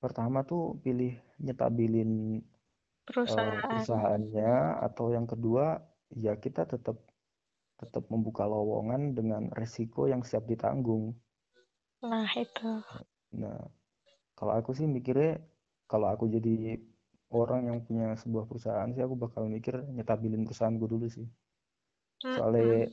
Pertama 0.00 0.44
tuh 0.44 0.80
pilih 0.80 1.12
nyetabilin 1.40 2.40
eh, 2.40 2.42
Perusahaan. 3.04 3.68
perusahaannya 3.68 4.52
atau 4.88 5.12
yang 5.12 5.28
kedua 5.28 5.80
ya 6.16 6.36
kita 6.40 6.64
tetap 6.64 6.96
tetap 7.76 8.04
membuka 8.08 8.48
lowongan 8.48 9.12
dengan 9.12 9.52
resiko 9.52 10.08
yang 10.08 10.24
siap 10.24 10.48
ditanggung. 10.48 11.12
Nah, 12.00 12.28
itu. 12.36 12.72
Nah, 13.36 13.68
Kalau 14.36 14.52
aku 14.52 14.76
sih 14.76 14.84
mikirnya 14.84 15.40
kalau 15.88 16.12
aku 16.12 16.28
jadi 16.28 16.76
orang 17.32 17.72
yang 17.72 17.78
punya 17.82 18.14
sebuah 18.20 18.44
perusahaan 18.46 18.86
sih 18.92 19.02
aku 19.02 19.16
bakal 19.16 19.48
mikir 19.48 19.82
nyetabilin 19.90 20.44
perusahaanku 20.44 20.86
dulu 20.86 21.08
sih. 21.08 21.26
Soalnya 22.20 22.92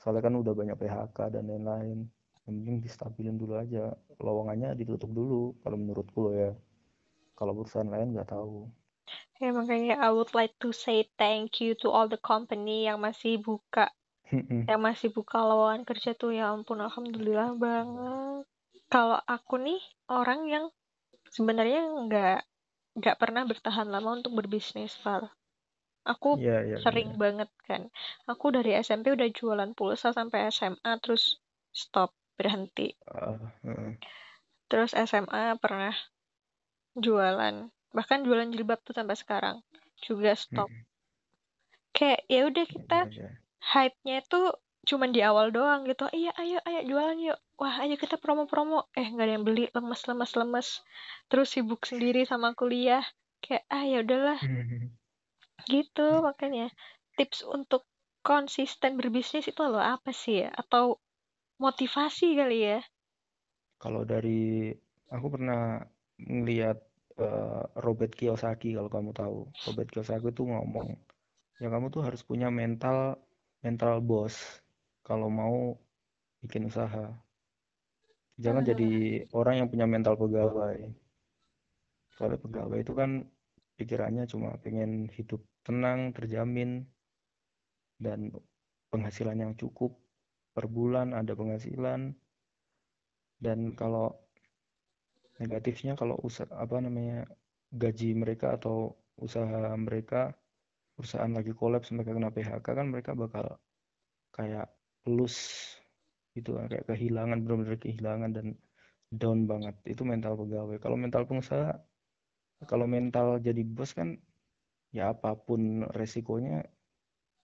soalnya 0.00 0.22
kan 0.24 0.34
udah 0.40 0.52
banyak 0.56 0.76
PHK 0.80 1.18
dan 1.36 1.44
lain-lain. 1.46 2.08
Yang 2.08 2.44
penting 2.48 2.76
distabilin 2.80 3.36
dulu 3.36 3.60
aja. 3.60 3.92
Lowongannya 4.16 4.74
ditutup 4.74 5.12
dulu 5.12 5.54
kalau 5.60 5.76
menurutku 5.76 6.18
loh 6.26 6.34
ya. 6.34 6.52
Kalau 7.36 7.52
perusahaan 7.52 7.88
lain 7.88 8.16
nggak 8.16 8.32
tahu. 8.32 8.66
Ya 9.40 9.52
makanya 9.52 10.00
I 10.00 10.12
would 10.12 10.32
like 10.32 10.56
to 10.60 10.72
say 10.72 11.08
thank 11.16 11.60
you 11.60 11.76
to 11.80 11.88
all 11.88 12.08
the 12.08 12.20
company 12.20 12.88
yang 12.88 13.00
masih 13.00 13.40
buka 13.40 13.88
yang 14.70 14.78
masih 14.78 15.10
buka 15.10 15.42
lowongan 15.42 15.82
kerja 15.82 16.14
tuh 16.14 16.30
ya 16.30 16.54
ampun 16.54 16.78
alhamdulillah 16.78 17.50
banget 17.58 18.46
kalau 18.92 19.18
aku 19.34 19.54
nih 19.66 19.80
orang 20.18 20.40
yang 20.54 20.64
sebenarnya 21.36 21.80
nggak 22.04 22.38
nggak 22.98 23.16
pernah 23.22 23.42
bertahan 23.50 23.88
lama 23.94 24.10
untuk 24.18 24.32
berbisnis 24.38 24.92
Val 25.04 25.22
aku 26.12 26.30
Iya, 26.36 26.54
iya, 26.66 26.76
sering 26.82 27.08
bener. 27.08 27.18
banget 27.22 27.50
kan 27.68 27.82
aku 28.32 28.46
dari 28.56 28.70
SMP 28.86 29.06
udah 29.16 29.28
jualan 29.38 29.70
pulsa 29.78 30.08
sampai 30.18 30.38
SMA 30.56 30.92
terus 31.02 31.24
stop 31.82 32.10
berhenti 32.38 32.88
Ah, 33.06 33.36
heeh. 33.62 33.96
terus 34.70 34.92
SMA 34.96 35.42
pernah 35.62 35.92
jualan 37.04 37.56
bahkan 37.96 38.20
jualan 38.26 38.48
jilbab 38.54 38.78
tuh 38.86 38.94
sampai 38.98 39.16
sekarang 39.22 39.56
juga 40.06 40.30
stop 40.42 40.70
Mm-mm. 40.70 40.84
kayak 41.96 42.20
ya 42.34 42.40
udah 42.50 42.64
kita 42.74 43.00
Iya, 43.00 43.08
iya. 43.14 43.28
hype-nya 43.72 44.16
itu 44.24 44.40
cuman 44.88 45.12
di 45.12 45.20
awal 45.20 45.52
doang 45.52 45.84
gitu. 45.84 46.08
Iya 46.08 46.32
ayo 46.40 46.58
ayo 46.64 46.80
jualan 46.88 47.18
yuk. 47.20 47.38
Wah 47.60 47.84
ayo 47.84 48.00
kita 48.00 48.16
promo-promo. 48.16 48.88
Eh 48.96 49.04
nggak 49.04 49.26
ada 49.26 49.32
yang 49.36 49.44
beli 49.44 49.68
lemes 49.72 50.02
lemes 50.08 50.32
lemes. 50.36 50.68
Terus 51.28 51.52
sibuk 51.52 51.84
sendiri 51.84 52.24
sama 52.24 52.56
kuliah. 52.56 53.04
Kayak 53.44 53.64
ah 53.68 53.84
ya 53.84 53.98
udahlah. 54.00 54.40
Gitu 55.68 56.08
makanya. 56.24 56.72
Tips 57.16 57.44
untuk 57.44 57.84
konsisten 58.24 58.96
berbisnis 58.96 59.48
itu 59.48 59.60
lo 59.60 59.80
apa 59.80 60.12
sih 60.12 60.44
ya? 60.44 60.50
Atau 60.56 61.00
motivasi 61.60 62.36
kali 62.36 62.58
ya? 62.64 62.80
Kalau 63.80 64.04
dari 64.08 64.72
aku 65.12 65.26
pernah 65.28 65.80
ngeliat 66.20 66.78
eh, 67.20 67.64
Robert 67.80 68.12
Kiyosaki 68.16 68.76
kalau 68.76 68.88
kamu 68.88 69.12
tahu. 69.12 69.38
Robert 69.68 69.88
Kiyosaki 69.92 70.32
tuh 70.32 70.48
ngomong, 70.48 70.96
ya 71.60 71.68
kamu 71.68 71.92
tuh 71.92 72.04
harus 72.04 72.24
punya 72.24 72.48
mental 72.48 73.20
mental 73.60 74.00
bos 74.00 74.64
kalau 75.10 75.26
mau 75.40 75.56
bikin 76.42 76.70
usaha. 76.70 77.04
Jangan 78.44 78.62
Hmm, 78.62 78.70
jadi 78.70 78.90
orang 79.40 79.54
yang 79.60 79.68
punya 79.72 79.86
mental 79.94 80.14
pegawai. 80.22 80.78
Soalnya 82.14 82.38
pegawai 82.44 82.78
itu 82.84 82.92
kan 83.00 83.10
pikirannya 83.78 84.24
cuma 84.32 84.50
pengen 84.64 84.90
hidup 85.16 85.42
tenang, 85.66 86.00
terjamin, 86.16 86.70
dan 88.04 88.20
penghasilan 88.94 89.38
yang 89.44 89.52
cukup 89.58 89.90
per 90.54 90.64
bulan 90.76 91.08
ada 91.20 91.32
penghasilan. 91.34 92.14
Dan 93.44 93.58
kalau 93.80 94.06
negatifnya 95.42 95.92
kalau 96.00 96.16
usaha 96.28 96.52
apa 96.64 96.76
namanya 96.84 97.26
gaji 97.82 98.14
mereka 98.22 98.46
atau 98.56 98.76
usaha 99.26 99.74
mereka 99.86 100.36
perusahaan 100.96 101.32
lagi 101.38 101.52
kolaps 101.60 101.88
mereka 101.96 102.12
kena 102.16 102.30
PHK 102.36 102.66
kan 102.78 102.86
mereka 102.92 103.12
bakal 103.16 103.46
kayak 104.36 104.66
lose 105.08 105.76
gitu 106.36 106.56
kan 106.56 106.70
kayak 106.70 106.86
kehilangan 106.86 107.42
benar-benar 107.42 107.78
kehilangan 107.80 108.30
dan 108.32 108.46
down 109.10 109.50
banget. 109.50 109.74
Itu 109.84 110.06
mental 110.06 110.38
pegawai. 110.38 110.78
Kalau 110.78 110.96
mental 110.96 111.26
pengusaha 111.26 111.74
kalau 112.68 112.84
mental 112.84 113.40
jadi 113.40 113.64
bos 113.64 113.96
kan 113.96 114.20
ya 114.92 115.16
apa 115.16 115.32
pun 115.32 115.88
resikonya 115.96 116.68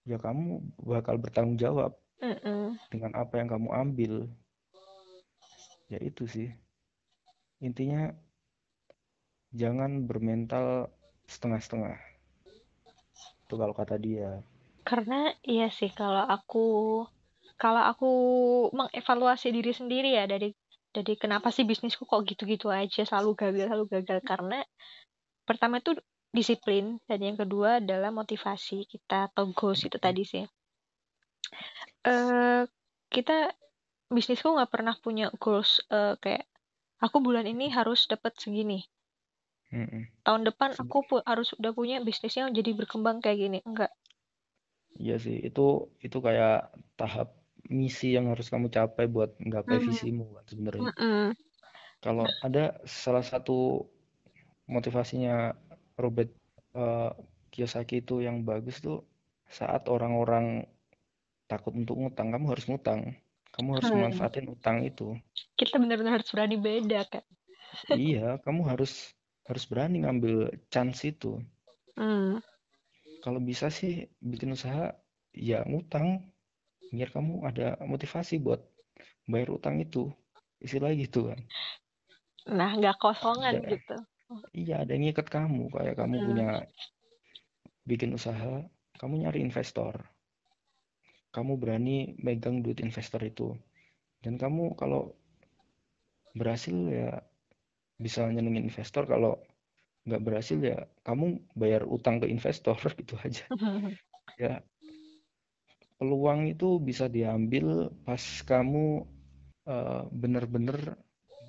ya 0.05 0.21
kamu 0.21 0.61
bakal 0.77 1.17
bertanggung 1.17 1.57
jawab 1.57 1.97
mm-mm. 2.21 2.77
dengan 2.93 3.13
apa 3.17 3.41
yang 3.41 3.49
kamu 3.51 3.69
ambil. 3.73 4.15
Ya 5.91 5.99
itu 6.03 6.27
sih. 6.27 6.51
Intinya 7.63 8.13
jangan 9.55 10.05
bermental 10.05 10.93
setengah-setengah. 11.27 11.97
Itu 13.47 13.55
kalau 13.57 13.75
kata 13.75 13.97
dia. 13.99 14.43
Karena 14.87 15.35
iya 15.43 15.67
sih 15.71 15.91
kalau 15.91 16.23
aku 16.23 16.67
kalau 17.63 17.83
aku 17.93 18.09
mengevaluasi 18.79 19.49
diri 19.57 19.73
sendiri 19.73 20.11
ya 20.19 20.25
dari 20.33 20.49
dari 20.95 21.13
kenapa 21.23 21.49
sih 21.53 21.65
bisnisku 21.71 22.03
kok 22.09 22.25
gitu-gitu 22.31 22.67
aja 22.73 23.03
selalu 23.09 23.31
gagal 23.41 23.67
selalu 23.69 23.87
gagal. 23.95 24.19
Karena 24.25 24.59
pertama 25.49 25.81
itu 25.83 25.93
disiplin 26.37 27.01
dan 27.09 27.21
yang 27.27 27.37
kedua 27.41 27.81
adalah 27.81 28.11
motivasi 28.13 28.85
kita 28.93 29.33
atau 29.33 29.45
goals 29.59 29.81
itu 29.89 29.99
tadi 30.07 30.23
sih. 30.33 30.45
Eh 32.07 32.63
kita 33.15 33.37
bisnisku 34.17 34.49
nggak 34.55 34.73
pernah 34.75 34.95
punya 35.05 35.27
goals 35.43 35.71
eh, 35.93 36.15
kayak 36.23 36.45
aku 37.05 37.19
bulan 37.27 37.47
ini 37.53 37.67
harus 37.77 38.01
dapat 38.13 38.33
segini. 38.43 38.81
Tahun 40.27 40.43
depan 40.49 40.71
aku 40.83 40.99
pu- 41.09 41.27
harus 41.31 41.55
udah 41.59 41.73
punya 41.79 41.97
bisnisnya 42.03 42.51
jadi 42.51 42.71
berkembang 42.75 43.23
kayak 43.25 43.39
gini. 43.39 43.59
Enggak. 43.69 43.93
Iya 44.97 45.15
sih, 45.25 45.37
itu 45.49 45.61
itu 46.07 46.19
kayak 46.27 46.73
tahap 46.99 47.29
misi 47.81 48.09
yang 48.17 48.27
harus 48.33 48.47
kamu 48.53 48.67
capai 48.77 49.07
buat 49.15 49.31
menggapai 49.43 49.79
Hmm, 49.79 49.89
visimu 49.89 50.25
kan 50.37 50.45
sebenarnya. 50.53 50.91
Kalau 52.05 52.27
ada 52.41 52.81
salah 52.87 53.25
satu 53.25 53.87
motivasinya 54.67 55.55
Robert 55.99 56.31
eh, 56.77 57.11
Kiyosaki 57.53 58.03
itu 58.05 58.21
yang 58.27 58.43
bagus 58.45 58.83
tuh 58.83 59.07
saat 59.49 59.87
orang-orang 59.89 60.67
takut 61.51 61.73
untuk 61.75 61.97
ngutang, 62.01 62.29
kamu 62.35 62.47
harus 62.53 62.67
ngutang. 62.71 63.01
Kamu 63.55 63.69
harus 63.79 63.91
Hmm. 63.91 63.97
memanfaatin 63.97 64.47
utang 64.51 64.83
itu. 64.91 65.17
kita 65.59 65.77
benar-benar 65.83 66.13
harus 66.21 66.31
berani 66.33 66.57
beda 66.57 67.01
kan 67.13 67.25
Iya, 68.03 68.27
kamu 68.45 68.61
harus 68.71 68.93
harus 69.49 69.65
berani 69.71 69.97
ngambil 70.03 70.35
chance 70.73 71.01
itu. 71.11 71.27
Hmm. 71.97 72.39
Kalau 73.25 73.41
bisa 73.49 73.67
sih 73.79 73.93
bikin 74.31 74.51
usaha 74.57 74.85
ya 75.49 75.59
ngutang 75.69 76.07
biar 76.95 77.09
kamu 77.15 77.35
ada 77.49 77.67
motivasi 77.93 78.35
buat 78.47 78.61
bayar 79.33 79.51
utang 79.59 79.77
itu. 79.87 80.03
Istilah 80.67 80.93
gitu 81.03 81.21
kan. 81.31 81.41
nah 82.57 82.71
nggak 82.79 82.97
kosongan 83.03 83.57
Ada, 83.57 83.71
gitu 83.71 83.97
iya 84.61 84.75
ada 84.83 84.91
yang 84.95 85.03
ngikat 85.07 85.29
kamu 85.37 85.63
kayak 85.75 85.95
kamu 86.01 86.17
Hmm. 86.17 86.27
punya 86.27 86.47
bikin 87.89 88.11
usaha, 88.19 88.53
kamu 89.01 89.15
nyari 89.25 89.39
investor. 89.47 89.95
Kamu 91.35 91.53
berani 91.63 91.97
megang 92.27 92.57
duit 92.67 92.79
investor 92.87 93.21
itu. 93.31 93.49
Dan 94.25 94.35
kamu 94.43 94.65
kalau 94.81 95.03
berhasil 96.37 96.77
ya 96.93 97.09
bisa 98.05 98.23
nyenengin 98.35 98.69
investor, 98.69 99.05
kalau 99.13 99.33
nggak 100.09 100.23
berhasil 100.27 100.59
ya 100.71 100.79
kamu 101.07 101.27
bayar 101.61 101.83
utang 101.87 102.17
ke 102.23 102.27
investor 102.31 102.77
gitu 103.01 103.15
aja. 103.27 103.47
Ya 104.41 104.63
peluang 105.99 106.41
itu 106.53 106.69
bisa 106.89 107.07
diambil 107.17 107.67
pas 108.07 108.25
kamu 108.51 108.87
eh, 109.75 110.03
bener-bener 110.23 110.79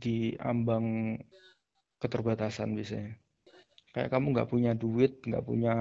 di 0.04 0.18
ambang 0.52 0.86
keterbatasan 2.02 2.70
biasanya. 2.78 3.12
Kayak 3.94 4.10
kamu 4.14 4.28
nggak 4.34 4.50
punya 4.54 4.72
duit, 4.84 5.14
nggak 5.28 5.46
punya 5.50 5.74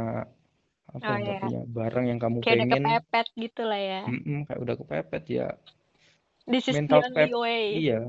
apa, 0.97 1.11
oh 1.11 1.17
nggak 1.21 1.37
ya 1.37 1.41
punya 1.43 1.61
barang 1.77 2.05
yang 2.11 2.21
kamu 2.25 2.39
kayak 2.43 2.57
udah 2.57 2.69
pengen, 2.73 2.85
kepepet 2.85 3.27
gitu 3.43 3.63
lah 3.71 3.81
ya 3.91 4.01
mm-mm, 4.09 4.39
kayak 4.47 4.61
udah 4.65 4.75
kepepet 4.81 5.25
ya. 5.29 5.47
this 6.47 6.67
is 6.69 6.81
the 6.89 6.97
Mental 6.97 7.01
only 7.07 7.33
kepep, 7.33 7.33
way 7.35 7.67
iya, 7.81 8.01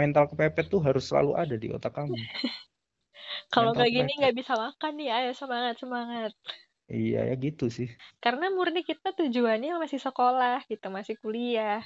mental 0.00 0.24
kepepet 0.30 0.66
tuh 0.72 0.80
harus 0.86 1.04
selalu 1.08 1.32
ada 1.42 1.56
di 1.62 1.68
otak 1.76 1.92
kamu. 1.98 2.16
kalau 3.52 3.70
nggak 3.74 3.90
gini 3.96 4.10
nggak 4.18 4.36
bisa 4.38 4.52
makan 4.64 4.92
nih 4.98 5.08
ayo 5.16 5.30
semangat 5.40 5.74
semangat 5.82 6.32
iya 6.96 7.18
ya 7.28 7.34
gitu 7.44 7.64
sih. 7.76 7.88
karena 8.24 8.46
murni 8.56 8.80
kita 8.90 9.08
tujuannya 9.18 9.70
masih 9.82 10.00
sekolah 10.06 10.56
gitu 10.70 10.86
masih 10.96 11.14
kuliah. 11.22 11.82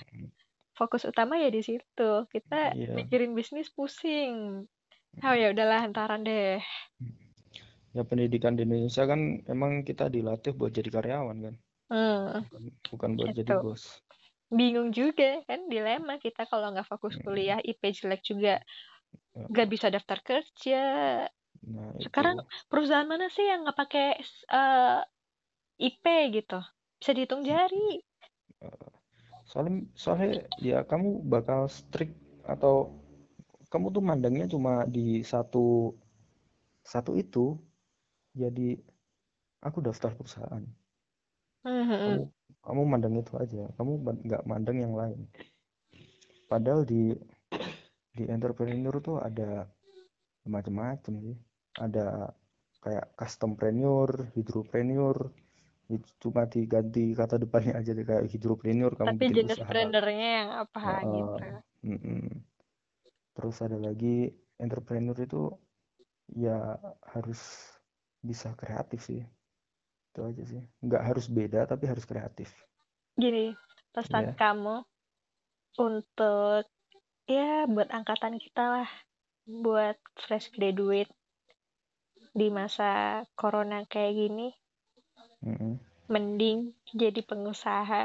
Fokus 0.78 1.04
utama 1.10 1.34
ya 1.42 1.48
di 1.56 1.62
situ. 1.68 2.10
Kita 2.34 2.56
Iya, 2.72 2.96
mikirin 2.96 3.32
bisnis 3.38 3.68
pusing. 3.76 4.66
Oh 5.26 5.34
ya 5.40 5.46
udahlah 5.54 5.80
antaran 5.88 6.22
deh. 6.28 6.60
Ya 7.96 8.02
pendidikan 8.08 8.56
di 8.56 8.64
Indonesia 8.66 9.04
kan 9.10 9.20
emang 9.52 9.72
kita 9.88 10.04
dilatih 10.14 10.52
buat 10.58 10.72
jadi 10.72 10.88
karyawan 10.96 11.38
kan, 11.44 11.54
hmm, 11.90 12.42
bukan 12.42 12.62
bukan 12.92 13.10
buat 13.18 13.32
jadi 13.38 13.52
itu 13.52 13.56
bos. 13.62 13.82
bingung 14.58 14.90
juga 14.92 15.42
kan 15.48 15.60
dilema 15.72 16.14
kita 16.24 16.42
kalau 16.50 16.66
nggak 16.72 16.88
fokus 16.92 17.14
Mm, 17.14 17.22
kuliah 17.24 17.58
IP 17.70 17.82
jelek 17.98 18.22
juga. 18.30 18.54
Ya, 19.34 19.48
nggak 19.50 19.68
bisa 19.72 19.88
daftar 19.94 20.18
kerja 20.28 20.80
Nah 21.62 21.94
sekarang 22.02 22.42
itu, 22.42 22.66
perusahaan 22.66 23.06
mana 23.06 23.30
sih 23.30 23.46
yang 23.46 23.62
nggak 23.62 23.78
pakai 23.78 24.18
eh, 24.50 25.00
IP 25.78 26.04
gitu? 26.34 26.58
Bisa 26.98 27.10
dihitung 27.14 27.46
jari. 27.46 28.02
Eh, 28.62 28.86
soalnya 29.46 29.86
soalnya 29.94 30.46
ya 30.58 30.82
kamu 30.82 31.22
bakal 31.26 31.70
strict 31.70 32.18
atau 32.42 32.90
kamu 33.70 33.94
tuh 33.94 34.02
mandangnya 34.02 34.46
cuma 34.50 34.84
di 34.84 35.22
satu 35.22 35.94
satu 36.82 37.14
itu 37.14 37.56
jadi 38.34 38.80
aku 39.62 39.78
daftar 39.78 40.12
perusahaan. 40.18 40.66
Mhm. 41.62 41.94
kamu 42.02 42.22
kamu 42.62 42.82
mandang 42.86 43.14
itu 43.14 43.32
aja. 43.38 43.70
Kamu 43.78 43.92
nggak 44.26 44.42
mandang 44.50 44.78
yang 44.82 44.94
lain. 44.98 45.30
Padahal 46.50 46.82
di 46.82 47.14
di 48.12 48.24
entrepreneur 48.28 48.92
tuh 48.98 49.22
ada 49.22 49.70
macam-macam 50.44 51.14
sih 51.22 51.36
ada 51.82 52.30
kayak 52.82 53.06
custompreneur 53.18 54.10
hidropreneur 54.34 55.16
itu 55.90 56.08
cuma 56.22 56.48
diganti 56.48 57.12
kata 57.12 57.36
depannya 57.42 57.76
aja 57.78 57.90
deh 57.92 58.06
kayak 58.06 58.24
hidropreneur 58.32 58.92
kamu 58.96 59.18
Tapi 59.18 59.24
jenis 59.34 59.58
prenernya 59.66 60.28
yang 60.40 60.50
apa 60.66 60.80
Heeh. 60.80 61.12
gitu. 61.12 61.46
Mm-mm. 61.82 62.22
terus 63.34 63.56
ada 63.64 63.78
lagi 63.80 64.30
entrepreneur 64.60 65.16
itu 65.18 65.50
ya 66.32 66.78
harus 67.12 67.40
bisa 68.22 68.54
kreatif 68.54 69.02
sih 69.02 69.20
itu 70.12 70.20
aja 70.22 70.42
sih 70.46 70.62
nggak 70.84 71.02
harus 71.02 71.26
beda 71.26 71.66
tapi 71.66 71.84
harus 71.90 72.06
kreatif 72.06 72.52
Gini, 73.12 73.52
pesan 73.92 74.32
Iya. 74.32 74.36
kamu 74.40 74.76
untuk 75.76 76.64
ya 77.28 77.68
buat 77.68 77.92
angkatan 77.92 78.40
kita 78.40 78.64
lah, 78.64 78.90
buat 79.44 80.00
fresh 80.16 80.48
graduate 80.56 81.12
di 82.38 82.46
masa 82.58 82.90
corona 83.40 83.78
kayak 83.92 84.12
gini, 84.20 84.46
Mm-mm. 85.44 85.78
mending 86.12 86.58
jadi 87.00 87.20
pengusaha 87.28 88.02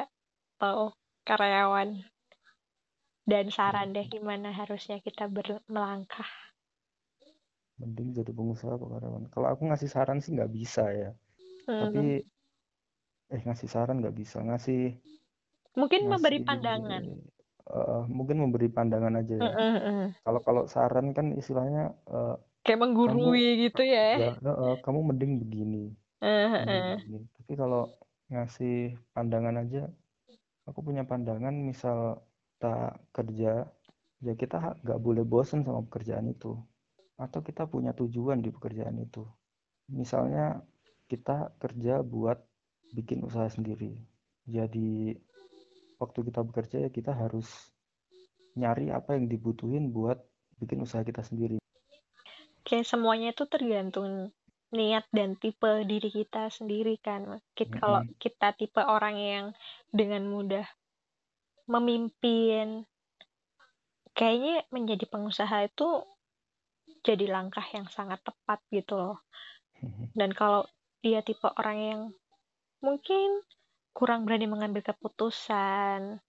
atau 0.57 0.79
karyawan. 1.27 1.89
Dan 3.31 3.45
saran 3.55 3.89
deh 3.95 4.05
gimana 4.13 4.49
harusnya 4.59 4.97
kita 5.05 5.23
ber- 5.35 5.61
melangkah. 5.73 6.29
mending 7.81 8.09
jadi 8.17 8.31
pengusaha 8.37 8.73
apa 8.77 8.85
karyawan 8.93 9.23
kalau 9.33 9.47
aku 9.53 9.61
ngasih 9.69 9.89
saran 9.93 10.17
sih 10.23 10.31
nggak 10.35 10.49
bisa 10.57 10.83
ya 11.01 11.09
Hmm. 11.67 11.81
tapi 11.81 12.25
eh 13.33 13.41
ngasih 13.45 13.69
saran 13.73 13.97
nggak 14.01 14.15
bisa 14.19 14.37
ngasih 14.47 14.81
Mungkin 15.79 16.01
memberi 16.11 16.39
ngasih 16.39 16.47
pandangan. 16.47 17.03
eh, 17.77 18.01
mungkin 18.17 18.37
memberi 18.43 18.67
pandangan 18.71 19.13
aja 19.21 19.35
ya 19.47 19.55
kalau 20.25 20.39
kalau 20.47 20.63
saran 20.73 21.07
kan 21.17 21.27
istilahnya 21.41 21.83
eh, 22.15 22.35
Kayak 22.67 22.83
menggurui 22.83 23.63
gitu 23.71 23.79
ya. 23.79 24.19
ya 24.19 24.31
eh, 24.35 24.75
kamu 24.83 24.99
mending 25.15 25.39
begini. 25.39 25.95
Mending 26.19 26.67
eh. 26.67 26.95
begini. 26.99 27.19
Tapi 27.39 27.53
kalau 27.55 27.87
ngasih 28.27 28.99
pandangan 29.15 29.55
aja 29.63 29.87
aku 30.67 30.83
punya 30.83 31.07
pandangan 31.07 31.55
misal 31.55 32.27
tak 32.59 32.99
kerja 33.15 33.71
ya 34.19 34.33
kita 34.35 34.83
nggak 34.83 34.99
boleh 34.99 35.23
bosen 35.23 35.63
sama 35.63 35.79
pekerjaan 35.87 36.27
itu. 36.27 36.59
Atau 37.15 37.39
kita 37.39 37.63
punya 37.71 37.95
tujuan 37.95 38.43
di 38.43 38.51
pekerjaan 38.51 38.99
itu. 38.99 39.23
Misalnya 39.87 40.59
kita 41.07 41.55
kerja 41.63 42.03
buat 42.03 42.43
bikin 42.91 43.23
usaha 43.23 43.47
sendiri. 43.47 43.95
Jadi 44.43 45.15
waktu 46.03 46.19
kita 46.27 46.43
bekerja 46.43 46.83
ya 46.83 46.89
kita 46.91 47.15
harus 47.15 47.47
nyari 48.59 48.91
apa 48.91 49.15
yang 49.15 49.31
dibutuhin 49.31 49.95
buat 49.95 50.19
bikin 50.59 50.83
usaha 50.83 51.05
kita 51.07 51.23
sendiri 51.23 51.61
Kayak 52.67 52.83
semuanya 52.91 53.31
itu 53.31 53.47
tergantung 53.47 54.35
niat 54.75 55.07
dan 55.15 55.39
tipe 55.39 55.87
diri 55.87 56.11
kita 56.11 56.51
sendiri 56.51 56.99
kan. 56.99 57.39
Kita, 57.55 57.79
kalau 57.79 58.03
Mm-mm. 58.03 58.19
kita 58.19 58.51
tipe 58.59 58.83
orang 58.83 59.15
yang 59.15 59.45
dengan 59.87 60.27
mudah 60.27 60.67
memimpin, 61.71 62.83
kayaknya 64.11 64.67
menjadi 64.75 65.07
pengusaha 65.07 65.63
itu 65.63 66.03
jadi 67.07 67.31
langkah 67.31 67.63
yang 67.71 67.87
sangat 67.87 68.19
tepat 68.19 68.59
gitu 68.67 68.99
loh. 68.99 69.17
Dan 70.11 70.35
kalau 70.35 70.67
dia 70.99 71.23
tipe 71.23 71.47
orang 71.47 71.77
yang 71.79 72.01
mungkin 72.83 73.39
kurang 73.95 74.27
berani 74.27 74.51
mengambil 74.51 74.83
keputusan, 74.83 76.19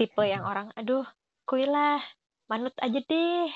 tipe 0.00 0.22
yang 0.24 0.48
orang, 0.48 0.72
aduh, 0.72 1.04
kuilah, 1.44 2.00
manut 2.48 2.72
aja 2.80 3.00
deh. 3.04 3.50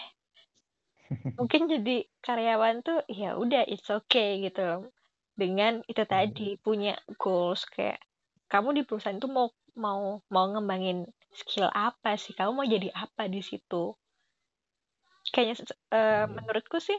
Mungkin 1.39 1.69
jadi 1.69 2.05
karyawan 2.25 2.81
tuh 2.81 3.05
ya 3.11 3.37
udah 3.37 3.69
it's 3.69 3.89
okay 3.93 4.41
gitu 4.41 4.61
loh. 4.65 4.83
Dengan 5.35 5.83
itu 5.91 6.03
tadi 6.07 6.57
punya 6.63 6.95
goals 7.19 7.67
kayak 7.69 8.01
kamu 8.49 8.81
di 8.81 8.83
perusahaan 8.87 9.19
itu 9.19 9.27
mau 9.27 9.51
mau 9.75 10.23
mau 10.31 10.47
ngembangin 10.47 11.05
skill 11.35 11.69
apa 11.75 12.15
sih? 12.15 12.33
Kamu 12.33 12.55
mau 12.55 12.67
jadi 12.67 12.89
apa 12.95 13.27
di 13.27 13.43
situ? 13.43 13.93
Kayaknya 15.35 15.75
eh, 15.91 16.25
menurutku 16.31 16.79
sih 16.79 16.97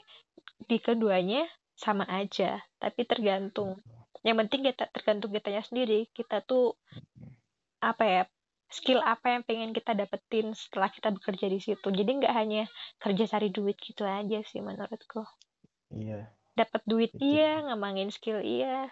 di 0.68 0.78
keduanya 0.84 1.48
sama 1.76 2.04
aja, 2.08 2.60
tapi 2.80 3.08
tergantung. 3.08 3.80
Yang 4.26 4.36
penting 4.46 4.62
kita 4.74 4.86
tergantung 4.92 5.32
kitanya 5.32 5.64
sendiri. 5.64 6.10
Kita 6.12 6.44
tuh 6.44 6.76
apa 7.80 8.04
ya 8.04 8.22
skill 8.68 9.00
apa 9.02 9.38
yang 9.38 9.44
pengen 9.46 9.72
kita 9.72 9.94
dapetin 9.94 10.52
setelah 10.58 10.90
kita 10.92 11.14
bekerja 11.14 11.48
di 11.48 11.60
situ. 11.62 11.88
Jadi 11.88 12.12
nggak 12.24 12.34
hanya 12.36 12.64
kerja 13.00 13.26
cari 13.38 13.50
duit 13.54 13.78
gitu 13.80 14.04
aja 14.04 14.42
sih 14.44 14.60
menurutku. 14.60 15.24
iya 15.94 16.30
Dapat 16.56 16.82
duit 16.88 17.12
Itu. 17.12 17.36
iya, 17.36 17.60
ngembangin 17.68 18.10
skill 18.10 18.40
iya. 18.40 18.88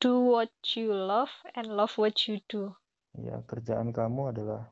Do 0.00 0.16
what 0.24 0.54
you 0.78 0.94
love 0.94 1.30
and 1.52 1.68
love 1.76 1.92
what 2.00 2.16
you 2.24 2.40
do. 2.48 2.72
ya 3.18 3.42
kerjaan 3.44 3.90
kamu 3.90 4.30
adalah 4.30 4.70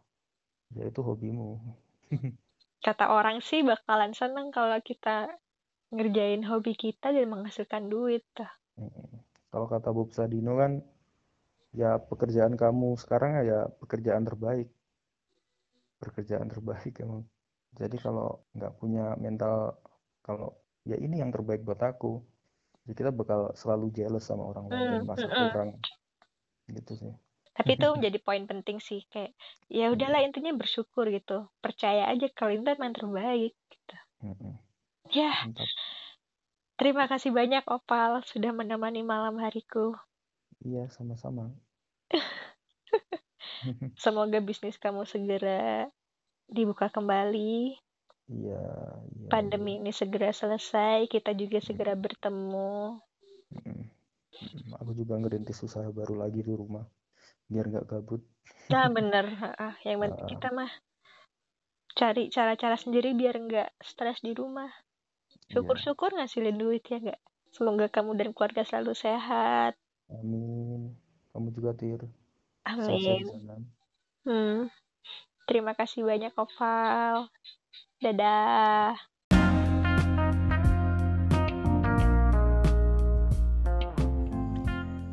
yaitu 0.71 1.03
hobimu 1.03 1.59
Kata 2.87 3.11
orang 3.11 3.43
sih 3.43 3.67
bakalan 3.67 4.15
seneng 4.15 4.55
kalau 4.55 4.79
kita 4.79 5.27
ngerjain 5.91 6.47
hobi 6.47 6.79
kita 6.79 7.11
dan 7.11 7.27
menghasilkan 7.27 7.91
duit. 7.91 8.23
Kalau 9.51 9.67
kata 9.67 9.91
Bob 9.91 10.15
Sadino 10.15 10.55
kan, 10.55 10.79
ya 11.81 11.97
pekerjaan 12.11 12.55
kamu 12.61 12.89
sekarang 13.03 13.31
ya 13.51 13.61
pekerjaan 13.81 14.25
terbaik. 14.29 14.69
Pekerjaan 15.99 16.47
terbaik 16.51 16.95
emang. 17.03 17.23
Jadi 17.75 17.97
kalau 17.99 18.47
nggak 18.57 18.73
punya 18.81 19.15
mental, 19.19 19.75
kalau 20.23 20.55
ya 20.87 20.95
ini 20.99 21.19
yang 21.23 21.31
terbaik 21.35 21.63
buat 21.67 21.79
aku, 21.83 22.23
ya 22.89 22.93
kita 22.99 23.11
bakal 23.21 23.41
selalu 23.61 23.87
jealous 23.97 24.25
sama 24.31 24.45
orang 24.53 24.67
lain 24.73 24.89
dan 24.93 25.01
Hmm, 25.01 25.07
merasa 25.07 25.29
mm-mm. 25.29 25.35
kurang. 25.39 25.71
Gitu 26.71 26.93
sih. 27.01 27.13
Tapi 27.57 27.71
itu 27.77 27.87
menjadi 27.97 28.19
poin 28.27 28.45
penting 28.51 28.79
sih 28.89 29.01
kayak 29.13 29.33
ya 29.79 29.85
udahlah 29.95 30.21
intinya 30.27 30.53
bersyukur 30.61 31.05
gitu. 31.17 31.39
Percaya 31.65 32.03
aja 32.13 32.27
kalau 32.37 32.53
itu 32.57 32.69
emang 32.77 32.93
terbaik 32.99 33.53
gitu. 33.73 33.95
Mm-mm. 34.23 34.59
Ya, 35.11 35.33
Mantap. 35.43 35.71
terima 36.81 37.05
kasih 37.13 37.31
banyak 37.39 37.63
Opal 37.77 38.11
sudah 38.31 38.51
menemani 38.59 39.01
malam 39.13 39.35
hariku. 39.45 39.85
Iya, 40.64 40.90
sama-sama. 40.90 41.55
Semoga 44.03 44.38
bisnis 44.42 44.79
kamu 44.79 45.03
segera 45.07 45.87
dibuka 46.49 46.88
kembali. 46.88 47.77
Iya, 48.29 48.61
iya, 49.16 49.29
Pandemi 49.33 49.81
ini 49.81 49.92
segera 49.92 50.33
selesai, 50.33 51.09
kita 51.09 51.33
juga 51.37 51.59
segera 51.61 51.92
bertemu. 51.97 53.01
iya. 53.53 53.61
Mm-mm. 53.61 53.81
Mm-mm. 54.38 54.79
Aku 54.81 54.92
juga 54.97 55.16
ngerintis 55.16 55.64
usaha 55.64 55.88
baru 55.88 56.14
lagi 56.21 56.40
di 56.44 56.53
rumah, 56.53 56.85
biar 57.49 57.64
nggak 57.73 57.87
gabut. 57.88 58.23
Nah, 58.73 58.87
bener. 58.97 59.27
Ah, 59.57 59.75
yang 59.85 59.99
penting 60.05 60.25
Ah. 60.25 60.31
kita 60.37 60.49
mah 60.53 60.71
cari 61.99 62.31
cara-cara 62.31 62.77
sendiri 62.79 63.11
biar 63.16 63.35
nggak 63.37 63.68
stres 63.83 64.21
di 64.23 64.33
rumah. 64.37 64.68
Iya, 65.49 65.53
Syukur-syukur 65.57 66.12
ngasilin 66.14 66.57
duit 66.61 66.85
ya 66.88 67.01
nggak? 67.01 67.21
Semoga 67.57 67.87
kamu 67.88 68.12
dan 68.21 68.31
keluarga 68.37 68.62
selalu 68.68 68.93
sehat. 68.93 69.74
Amin. 70.13 70.93
Kamu 71.33 71.49
juga, 71.53 71.77
Tir. 71.77 72.05
Amin. 72.69 73.25
Hmm. 74.25 74.69
Terima 75.49 75.73
kasih 75.73 76.05
banyak, 76.05 76.33
Oval. 76.37 77.33
Dadah. 78.05 78.95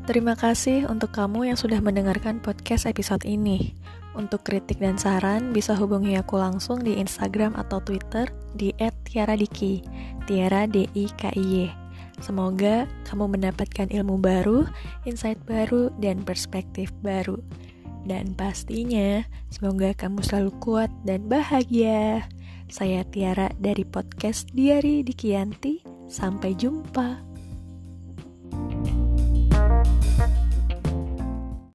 Terima 0.06 0.38
kasih 0.38 0.86
untuk 0.86 1.18
kamu 1.18 1.50
yang 1.50 1.58
sudah 1.58 1.82
mendengarkan 1.82 2.38
podcast 2.38 2.86
episode 2.86 3.26
ini. 3.26 3.74
Untuk 4.14 4.46
kritik 4.46 4.78
dan 4.78 5.02
saran, 5.02 5.50
bisa 5.50 5.74
hubungi 5.74 6.14
aku 6.16 6.38
langsung 6.38 6.80
di 6.86 6.96
Instagram 7.02 7.58
atau 7.58 7.82
Twitter 7.82 8.30
di 8.54 8.70
@tiaradiki, 8.78 9.82
Tiara 10.30 10.70
D 10.70 10.86
I 10.94 11.06
K 11.18 11.34
I 11.34 11.44
Y. 11.44 11.85
Semoga 12.24 12.88
kamu 13.08 13.36
mendapatkan 13.36 13.92
ilmu 13.92 14.20
baru, 14.20 14.68
insight 15.04 15.40
baru, 15.44 15.92
dan 16.00 16.24
perspektif 16.24 16.92
baru. 17.04 17.40
Dan 18.06 18.38
pastinya, 18.38 19.26
semoga 19.50 19.92
kamu 19.98 20.22
selalu 20.22 20.52
kuat 20.62 20.92
dan 21.04 21.26
bahagia. 21.26 22.30
Saya 22.70 23.02
Tiara 23.06 23.50
dari 23.58 23.84
podcast 23.84 24.50
Diari 24.54 25.02
Dikianti. 25.02 25.82
Sampai 26.06 26.54
jumpa. 26.54 27.26
thank 28.56 28.88
you 28.88 30.45